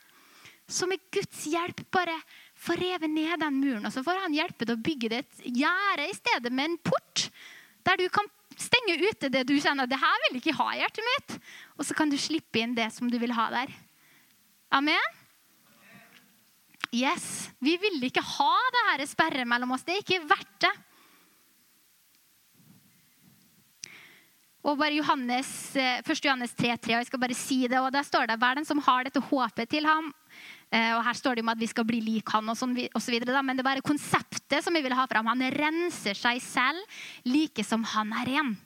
[0.68, 2.16] Så med Guds hjelp bare
[2.59, 3.84] få revet ned den muren.
[3.84, 6.80] Og så får han hjelpe til å bygge det et gjerde i stedet med en
[6.89, 7.28] port.
[7.84, 8.28] Der du kan
[8.63, 11.39] stenge ute det du kjenner det her vil ikke ha i hjertet mitt.
[11.79, 13.73] Og så kan du slippe inn det som du vil ha der.
[14.75, 15.15] Amen?
[16.95, 17.49] Yes.
[17.61, 19.85] Vi vil ikke ha det her sperret mellom oss.
[19.87, 20.75] Det er ikke verdt det.
[24.69, 25.49] Og bare Johannes,
[25.79, 26.05] 1.
[26.05, 28.67] Johannes Johannes 3,3, og jeg skal bare si det, og der står det hver den
[28.69, 30.28] som har dette håpet til ham, Eh,
[30.69, 33.12] og Her står det om at vi skal bli lik han, og sånn, og så
[33.14, 35.31] videre, men det er bare konseptet som vi vil ha fram.
[35.31, 38.57] Han renser seg selv like som han er ren.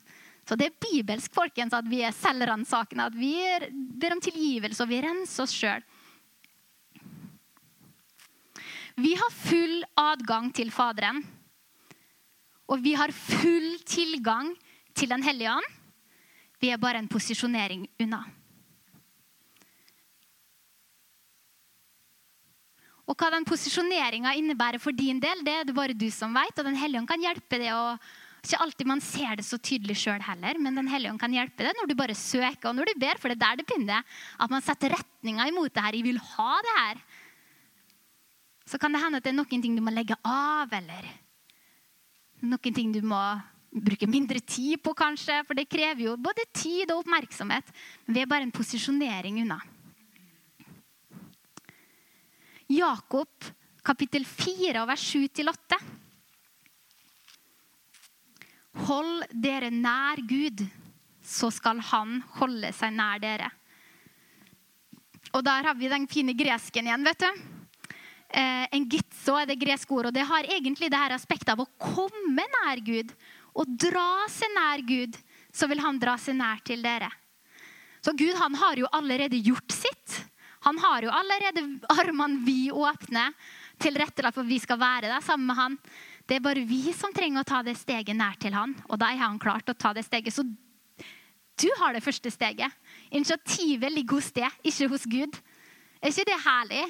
[0.48, 3.36] Så det er bibelsk folkens, at vi er selvransakende, at vi
[4.02, 5.84] ber om tilgivelse og vi renser oss sjøl.
[8.98, 11.22] Vi har full adgang til Faderen.
[12.68, 14.52] Og vi har full tilgang
[14.96, 15.70] til Den hellige ånd.
[16.60, 18.22] Vi er bare en posisjonering unna.
[23.12, 26.56] Og hva den posisjoneringa innebærer for din del, det er det bare du som vet.
[26.56, 27.68] Og Den hellige ånd kan hjelpe det.
[27.76, 28.00] og
[28.40, 31.66] Ikke alltid man ser det så tydelig sjøl heller, men Den hellige ånd kan hjelpe
[31.66, 33.20] det når du bare søker og når du ber.
[33.20, 34.06] For det er der det begynner.
[34.40, 35.98] At man setter retninga imot det her.
[35.98, 37.02] Jeg vil ha det her.
[38.64, 41.08] Så kan det hende at det er noen ting du må legge av, eller
[42.40, 43.20] noen ting du må
[43.72, 45.42] bruke mindre tid på, kanskje.
[45.44, 47.68] For det krever jo både tid og oppmerksomhet.
[48.06, 49.60] Men vi er bare en posisjonering unna.
[52.72, 53.28] Jakob
[53.84, 55.78] kapittel 4 vers 7-8.
[58.86, 60.62] Hold dere nær Gud,
[61.20, 63.50] så skal han holde seg nær dere.
[65.36, 67.44] Og der har vi den fine gresken igjen, vet du.
[68.32, 71.60] Eh, en gitso er det greske ordet, og det har egentlig det her aspektet av
[71.60, 73.12] å komme nær Gud.
[73.52, 75.18] Og dra seg nær Gud,
[75.52, 77.10] så vil han dra seg nær til dere.
[78.00, 80.22] Så Gud han har jo allerede gjort sitt.
[80.62, 83.28] Han har jo allerede armene vi åpne
[83.82, 85.78] tilrettelagt for at vi skal være der sammen med han.
[86.26, 88.76] Det er bare vi som trenger å ta det steget nær til han.
[88.88, 90.34] Og da har han klart å ta det steget.
[90.34, 90.46] Så
[91.58, 92.70] du har det første steget.
[93.10, 95.38] Initiativet ligger hos deg, ikke hos Gud.
[96.00, 96.84] Er ikke det herlig?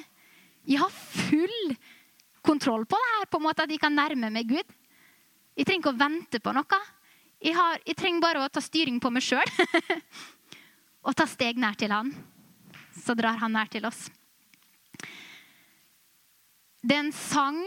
[0.69, 1.75] Jeg har full
[2.43, 4.77] kontroll på det her, på en måte at jeg kan nærme meg Gud.
[5.57, 6.79] Jeg trenger ikke å vente på noe.
[7.43, 9.49] Jeg, har, jeg trenger bare å ta styring på meg sjøl.
[11.07, 12.13] og ta steg nær til Han.
[12.93, 14.09] Så drar Han nær til oss.
[16.83, 17.59] Det er en sang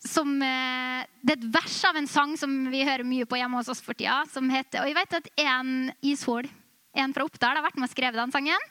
[0.00, 3.58] som, eh, det er et vers av en sang som vi hører mye på hjemme
[3.58, 4.24] hos oss for tida.
[4.30, 6.48] som heter, Og jeg vet at en Ishol,
[6.94, 8.62] en fra Oppdal, har vært med og skrevet den sangen.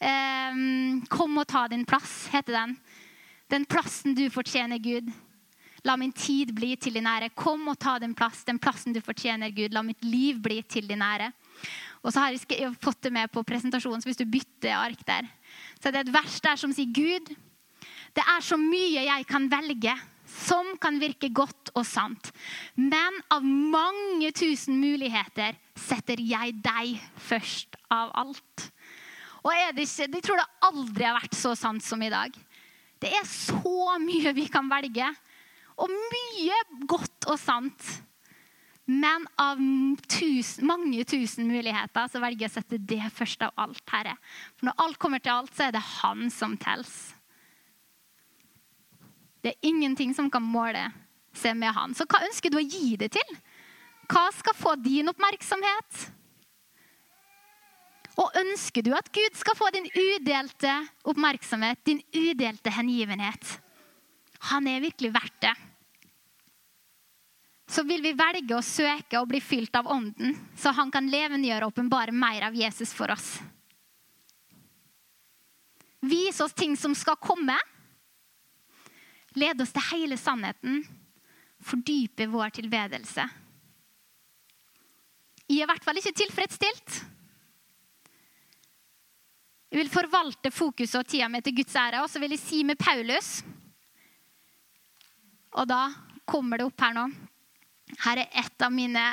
[0.00, 2.80] Um, 'Kom og ta din plass', heter den.
[3.48, 5.12] Den plassen du fortjener, Gud.
[5.84, 7.34] La min tid bli til din ære.
[7.34, 9.72] Kom og ta din plass, den plassen du fortjener, Gud.
[9.72, 11.32] La mitt liv bli til din ære.
[12.00, 15.28] Og så har jeg fått det med på presentasjonen, så hvis du bytter ark der,
[15.80, 17.28] så er det et vers der som sier Gud,
[18.16, 19.92] det er så mye jeg kan velge
[20.30, 22.30] som kan virke godt og sant.
[22.78, 28.68] Men av mange tusen muligheter setter jeg deg først av alt.
[29.40, 32.30] Og er det ikke, Jeg tror det aldri har vært så sant som i dag.
[33.00, 35.08] Det er så mye vi kan velge.
[35.80, 37.86] Og mye godt og sant.
[38.90, 39.60] Men av
[40.10, 44.16] tusen, mange tusen muligheter så velger jeg å sette det først av alt, Herre.
[44.58, 46.90] For når alt kommer til alt, så er det Han som teller.
[49.40, 50.88] Det er ingenting som kan måle
[51.38, 51.94] seg med Han.
[51.94, 53.38] Så hva ønsker du å gi det til?
[54.10, 56.02] Hva skal få din oppmerksomhet?
[58.18, 60.72] Og ønsker du at Gud skal få din udelte
[61.08, 63.54] oppmerksomhet, din udelte hengivenhet?
[64.50, 65.54] Han er virkelig verdt det.
[67.70, 71.68] Så vil vi velge å søke og bli fylt av Ånden, så han kan levendegjøre
[71.68, 73.36] og åpenbare mer av Jesus for oss.
[76.00, 77.54] Vis oss ting som skal komme.
[79.38, 80.82] Led oss til hele sannheten.
[81.62, 83.28] Fordype vår tilbedelse.
[85.46, 87.00] Jeg er i hvert fall ikke tilfredsstilt.
[89.70, 92.02] Jeg vil forvalte fokuset og tida mi til Guds ære.
[92.02, 93.44] Og så vil jeg si med Paulus
[95.50, 95.84] Og da
[96.26, 97.10] kommer det opp her nå.
[98.04, 99.04] Her er et av mine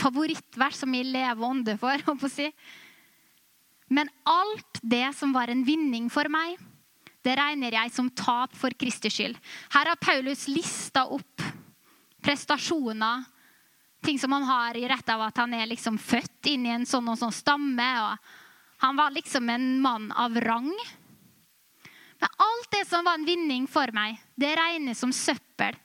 [0.00, 2.04] favorittvers som jeg lever ånde for.
[2.30, 2.48] Si.
[3.90, 6.60] Men alt det som var en vinning for meg,
[7.26, 9.34] det regner jeg som tap for Kristi skyld.
[9.74, 11.42] Her har Paulus lista opp
[12.22, 13.24] prestasjoner,
[14.04, 16.86] ting som han har i rett av at han er liksom født inn i en
[16.88, 17.90] sånn og sånn stamme.
[18.06, 20.70] og Han var liksom en mann av rang.
[22.20, 25.76] Men alt det som var en vinning for meg, det regnes som søppel.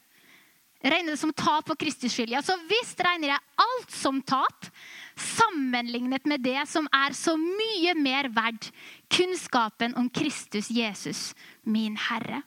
[0.84, 2.34] Regner det som tap for Kristus skyld.
[2.36, 4.68] Ja, så visst regner jeg alt som tap
[5.16, 8.70] sammenlignet med det som er så mye mer verdt,
[9.10, 11.32] kunnskapen om Kristus Jesus,
[11.64, 12.44] min Herre.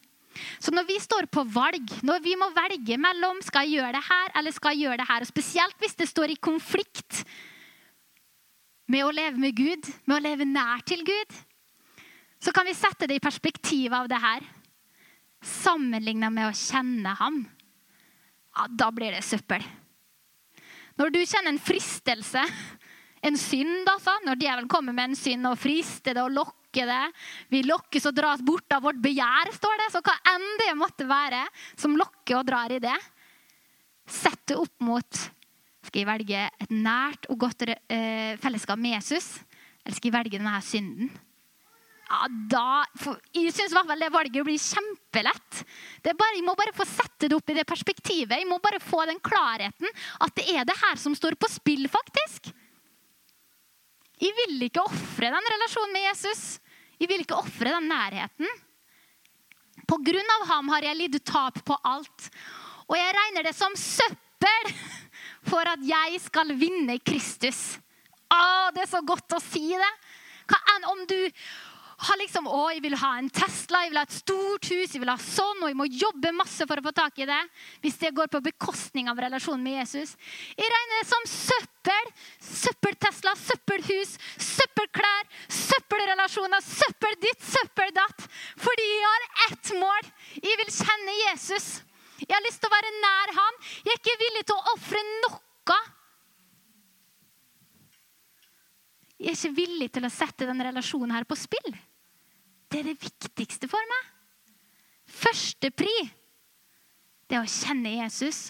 [0.63, 4.05] Så når vi står på valg, når vi må velge mellom skal jeg gjøre det
[4.07, 7.25] her eller skal jeg gjøre det her, og spesielt hvis det står i konflikt
[8.89, 11.35] med å leve med Gud, med å leve nær til Gud,
[12.39, 14.45] så kan vi sette det i perspektiv av det her.
[15.43, 17.43] Sammenligna med å kjenne ham.
[18.59, 19.63] Ja, da blir det søppel.
[20.99, 22.43] Når du kjenner en fristelse,
[23.23, 27.05] en synd, altså, når djevelen kommer med en synd og frister det og lokker det
[27.51, 29.87] Vi lokkes og dras bort av vårt begjær, står det.
[29.95, 31.45] Så hva enn det måtte være
[31.79, 32.97] som lokker og drar i det,
[34.09, 35.23] sett det opp mot
[35.87, 39.39] Skal jeg velge et nært og godt eh, fellesskap med Jesus,
[39.85, 41.15] eller skal jeg velge denne synden?
[42.09, 42.85] Ja, da,
[43.37, 45.59] Jeg syns det valget blir kjempelett.
[46.09, 48.39] Bare, jeg må bare få sette det opp i det perspektivet.
[48.39, 49.89] Jeg må bare få den klarheten
[50.25, 52.49] at det er det her som står på spill, faktisk.
[54.19, 56.47] Jeg vil ikke ofre den relasjonen med Jesus.
[56.99, 58.49] Jeg vil ikke ofre den nærheten.
[59.89, 62.31] På grunn av ham har jeg lidd tap på alt.
[62.89, 64.73] Og jeg regner det som søppel
[65.49, 67.79] for at jeg skal vinne Kristus.
[68.29, 69.93] Å, det er så godt å si det.
[70.49, 71.17] Hva enn om du
[71.99, 75.03] har liksom, å, jeg vil ha en Tesla, jeg vil ha et stort hus, jeg
[75.03, 77.39] vil ha sånn, og jeg må jobbe masse for å få tak i det.
[77.83, 80.15] Hvis det går på bekostning av relasjonen med Jesus.
[80.55, 82.13] Jeg regner det som søppel.
[82.45, 85.27] Søppel-Tesla, søppelhus, søppelklær,
[85.59, 88.29] søppelrelasjoner, søppel ditt, søppel datt.
[88.63, 90.11] Fordi jeg har ett mål.
[90.39, 91.69] Jeg vil kjenne Jesus.
[92.23, 93.61] Jeg har lyst til å være nær ham.
[93.83, 95.83] Jeg er ikke villig til å ofre noe.
[99.19, 101.73] Jeg er ikke villig til å sette denne relasjonen her på spill.
[102.69, 104.09] Det er det viktigste for meg.
[105.09, 105.93] Første pri,
[107.29, 108.49] det er å kjenne Jesus.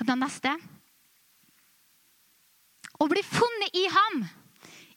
[0.00, 0.52] Hva er neste?
[2.96, 4.24] Å bli funnet i ham.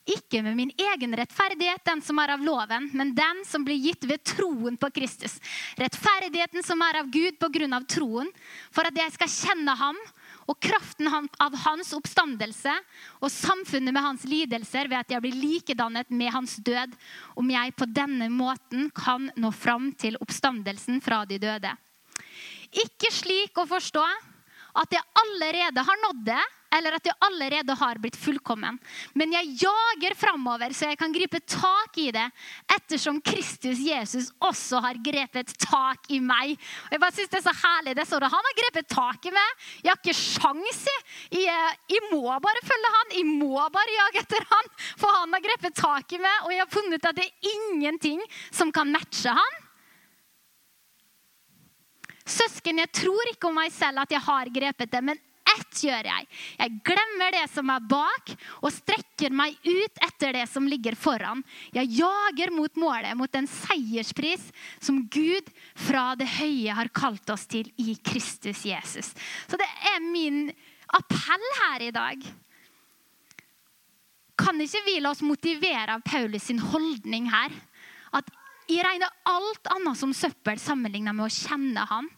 [0.06, 4.06] Ikke med min egen rettferdighet, den som er av loven, men den som blir gitt
[4.06, 5.40] ved troen på Kristus.
[5.82, 8.30] Rettferdigheten som er av Gud på grunn av troen,
[8.70, 9.98] for at jeg skal kjenne ham
[10.46, 12.74] og kraften av hans oppstandelse
[13.20, 16.94] og samfunnet med hans lidelser ved at jeg blir likedannet med hans død,
[17.36, 21.74] om jeg på denne måten kan nå fram til oppstandelsen fra de døde.
[22.76, 24.06] Ikke slik å forstå
[24.76, 26.44] at jeg allerede har nådd det,
[26.76, 28.78] eller at jeg allerede har blitt fullkommen.
[29.14, 32.26] Men jeg jager framover, så jeg kan gripe tak i det,
[32.76, 36.56] ettersom Kristus Jesus også har grepet tak i meg.
[36.88, 37.96] Og Jeg bare synes det er så herlig.
[37.96, 38.32] det det.
[38.36, 39.68] Han har grepet tak i meg.
[39.84, 40.98] Jeg har ikke sjans i.
[41.46, 43.14] Jeg, jeg må bare følge han.
[43.20, 44.72] Jeg må bare jage etter han.
[44.98, 47.54] For han har grepet tak i meg, og jeg har funnet ut at det er
[47.56, 48.22] ingenting
[48.52, 49.62] som kan matche han.
[52.26, 55.20] Søsken, jeg tror ikke om meg selv at jeg har grepet det, men
[55.56, 56.28] ett gjør jeg.
[56.60, 58.32] Jeg glemmer det som er bak,
[58.62, 61.44] og strekker meg ut etter det som ligger foran.
[61.76, 64.48] Jeg jager mot målet, mot den seierspris
[64.84, 65.52] som Gud
[65.88, 69.14] fra det høye har kalt oss til i Kristus Jesus.
[69.48, 70.50] Så det er min
[70.96, 72.26] appell her i dag.
[74.36, 77.54] Kan ikke vi la oss motivere av Paulus sin holdning her?
[78.16, 78.28] At
[78.68, 82.10] jeg regner alt annet som søppel sammenlignet med å kjenne han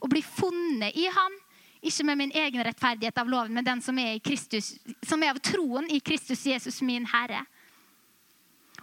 [0.00, 1.36] og bli funnet i han.
[1.80, 4.74] Ikke med min egen rettferdighet av loven, men den som er, Kristus,
[5.06, 7.40] som er av troen i Kristus Jesus, min Herre.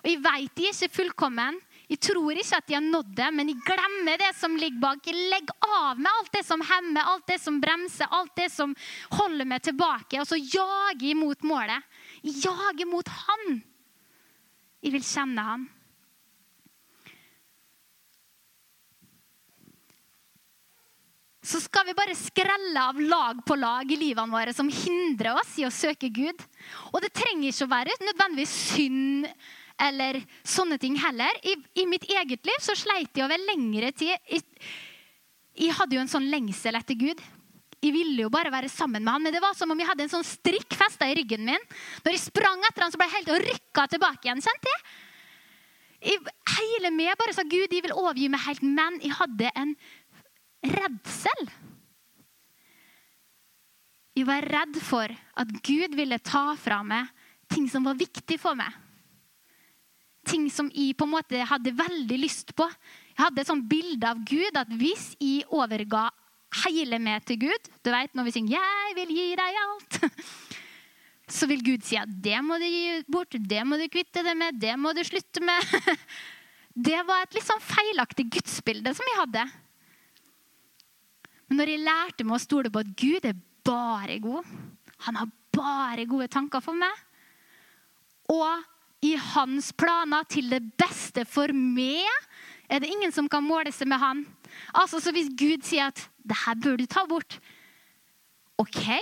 [0.02, 1.60] Og Jeg vet de ikke fullkommen.
[1.88, 5.06] Jeg tror ikke at de har nådd det, men jeg glemmer det som ligger bak.
[5.08, 8.74] Jeg legger av med alt det som hemmer, alt det som bremser, alt det som
[9.16, 10.20] holder meg tilbake.
[10.20, 11.86] Og så jager jeg mot målet.
[12.26, 13.62] Jeg jager mot Han.
[14.84, 15.68] Jeg vil kjenne Han.
[21.48, 25.54] Så skal vi bare skrelle av lag på lag i livene våre som hindrer oss
[25.62, 26.42] i å søke Gud.
[26.92, 29.30] Og det trenger ikke å være nødvendigvis synd
[29.88, 31.40] eller sånne ting heller.
[31.48, 34.18] I, i mitt eget liv så sleit jeg over lengre tid.
[34.28, 34.44] Jeg,
[35.58, 37.22] jeg hadde jo en sånn lengsel etter Gud.
[37.78, 40.08] Jeg ville jo bare være sammen med han, men det var som om jeg hadde
[40.08, 41.68] en sånn strikk festa i ryggen min.
[42.04, 44.42] Når jeg sprang etter han, så ble jeg helt rykka tilbake igjen.
[44.44, 46.18] kjente jeg.
[46.58, 49.78] hele meg bare sa Gud, jeg vil overgi meg helt, men jeg hadde en
[50.74, 51.50] redsel.
[54.18, 57.10] Jeg var redd for at Gud ville ta fra meg
[57.52, 58.72] ting som var viktig for meg.
[60.28, 62.66] Ting som jeg på en måte hadde veldig lyst på.
[63.14, 66.10] Jeg hadde et sånt bilde av Gud at hvis jeg overga
[66.66, 69.98] hele meg til Gud Du vet når vi synger 'Jeg vil gi deg alt',
[71.38, 74.36] så vil Gud si at 'det må du gi bort', 'det må du kvitte deg
[74.38, 75.98] med', 'det må du slutte med'.
[76.88, 79.44] Det var et litt sånn feilaktig gudsbilde som jeg hadde.
[81.48, 83.38] Men når jeg lærte meg å stole på at Gud er
[83.68, 84.48] bare god,
[85.08, 86.92] han har bare gode tanker for meg,
[88.32, 88.66] og
[89.06, 92.08] i hans planer til det beste for meg,
[92.68, 94.26] er det ingen som kan måle seg med han.
[94.74, 97.40] Altså, Så hvis Gud sier at 'det her bør du ta bort',
[98.58, 99.00] OK?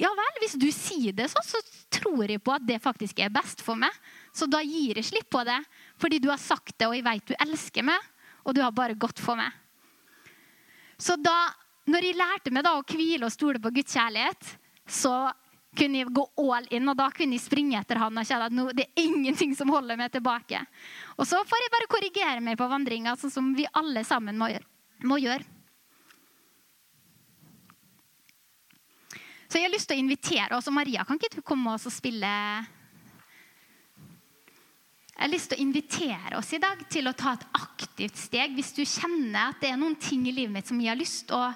[0.00, 1.60] Ja vel, hvis du sier det sånn, så
[1.92, 3.92] tror jeg på at det faktisk er best for meg.
[4.32, 5.58] Så da gir jeg slipp på det,
[6.00, 8.00] fordi du har sagt det, og jeg vet du elsker meg,
[8.44, 9.52] og du har bare gått for meg.
[10.96, 11.52] Så da,
[11.88, 14.50] når jeg lærte meg da å hvile og stole på Guds kjærlighet,
[14.90, 15.30] så
[15.76, 18.76] kunne jeg gå all in, og da kunne jeg springe etter han og kjenne at
[18.76, 20.64] det er ingenting som holder meg tilbake.
[21.16, 24.50] Og så får jeg bare korrigere meg på vandringa, sånn som vi alle sammen må
[24.50, 24.66] gjøre.
[25.06, 25.46] Må gjøre.
[29.50, 30.68] Så jeg har lyst til å invitere oss.
[30.70, 32.30] Og Maria, kan ikke du komme og spille
[35.20, 38.54] jeg har lyst til å invitere oss i dag til å ta et aktivt steg
[38.56, 41.26] hvis du kjenner at det er noen ting i livet mitt som jeg har lyst
[41.28, 41.50] til å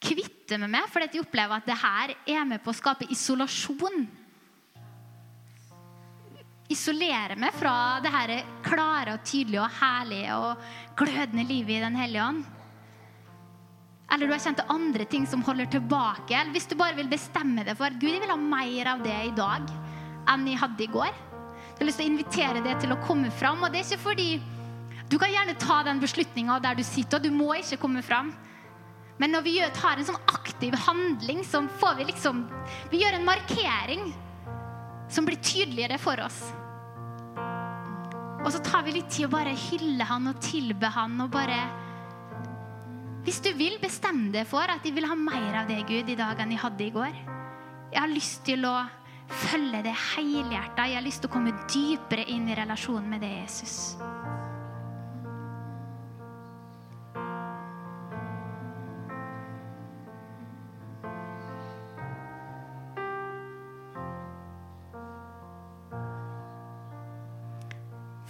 [0.00, 4.06] kvitte meg med, fordi jeg opplever at det her er med på å skape isolasjon.
[6.72, 8.32] Isolere meg fra det her
[8.64, 12.53] klare og tydelige og herlige og glødende livet i Den hellige ånd.
[14.14, 16.36] Eller du har kjent andre ting som holder tilbake.
[16.36, 19.16] Eller hvis du bare vil bestemme deg for Gud, jeg vil ha mer av det
[19.26, 19.66] i dag
[20.30, 21.10] enn jeg hadde i går.
[21.10, 23.64] Jeg har lyst til å invitere det til å komme fram.
[23.66, 24.32] Og det er ikke fordi
[25.10, 28.30] Du kan gjerne ta den beslutninga der du sitter, og du må ikke komme fram.
[29.20, 32.46] Men når vi tar en sånn aktiv handling, så får vi liksom
[32.90, 34.12] Vi gjør en markering
[35.12, 36.38] som blir tydeligere for oss.
[38.44, 41.58] Og så tar vi litt tid å bare hylle han og tilbe han og bare
[43.24, 46.16] hvis du vil, bestemme deg for at jeg vil ha mer av det, Gud, i
[46.18, 47.14] dag enn jeg hadde i går.
[47.94, 48.74] Jeg har lyst til å
[49.46, 50.84] følge det helhjerta.
[50.90, 53.96] Jeg har lyst til å komme dypere inn i relasjonen med det, Jesus.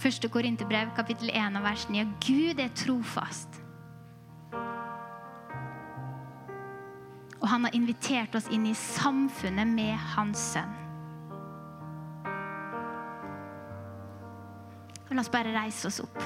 [0.05, 2.07] Første Korinterbrev, kapittel 1 vers 9.
[2.23, 3.64] Gud er trofast
[7.45, 10.71] Og han har invitert oss inn i samfunnet med hans sønn.
[15.05, 16.17] Og la oss bare reise oss opp.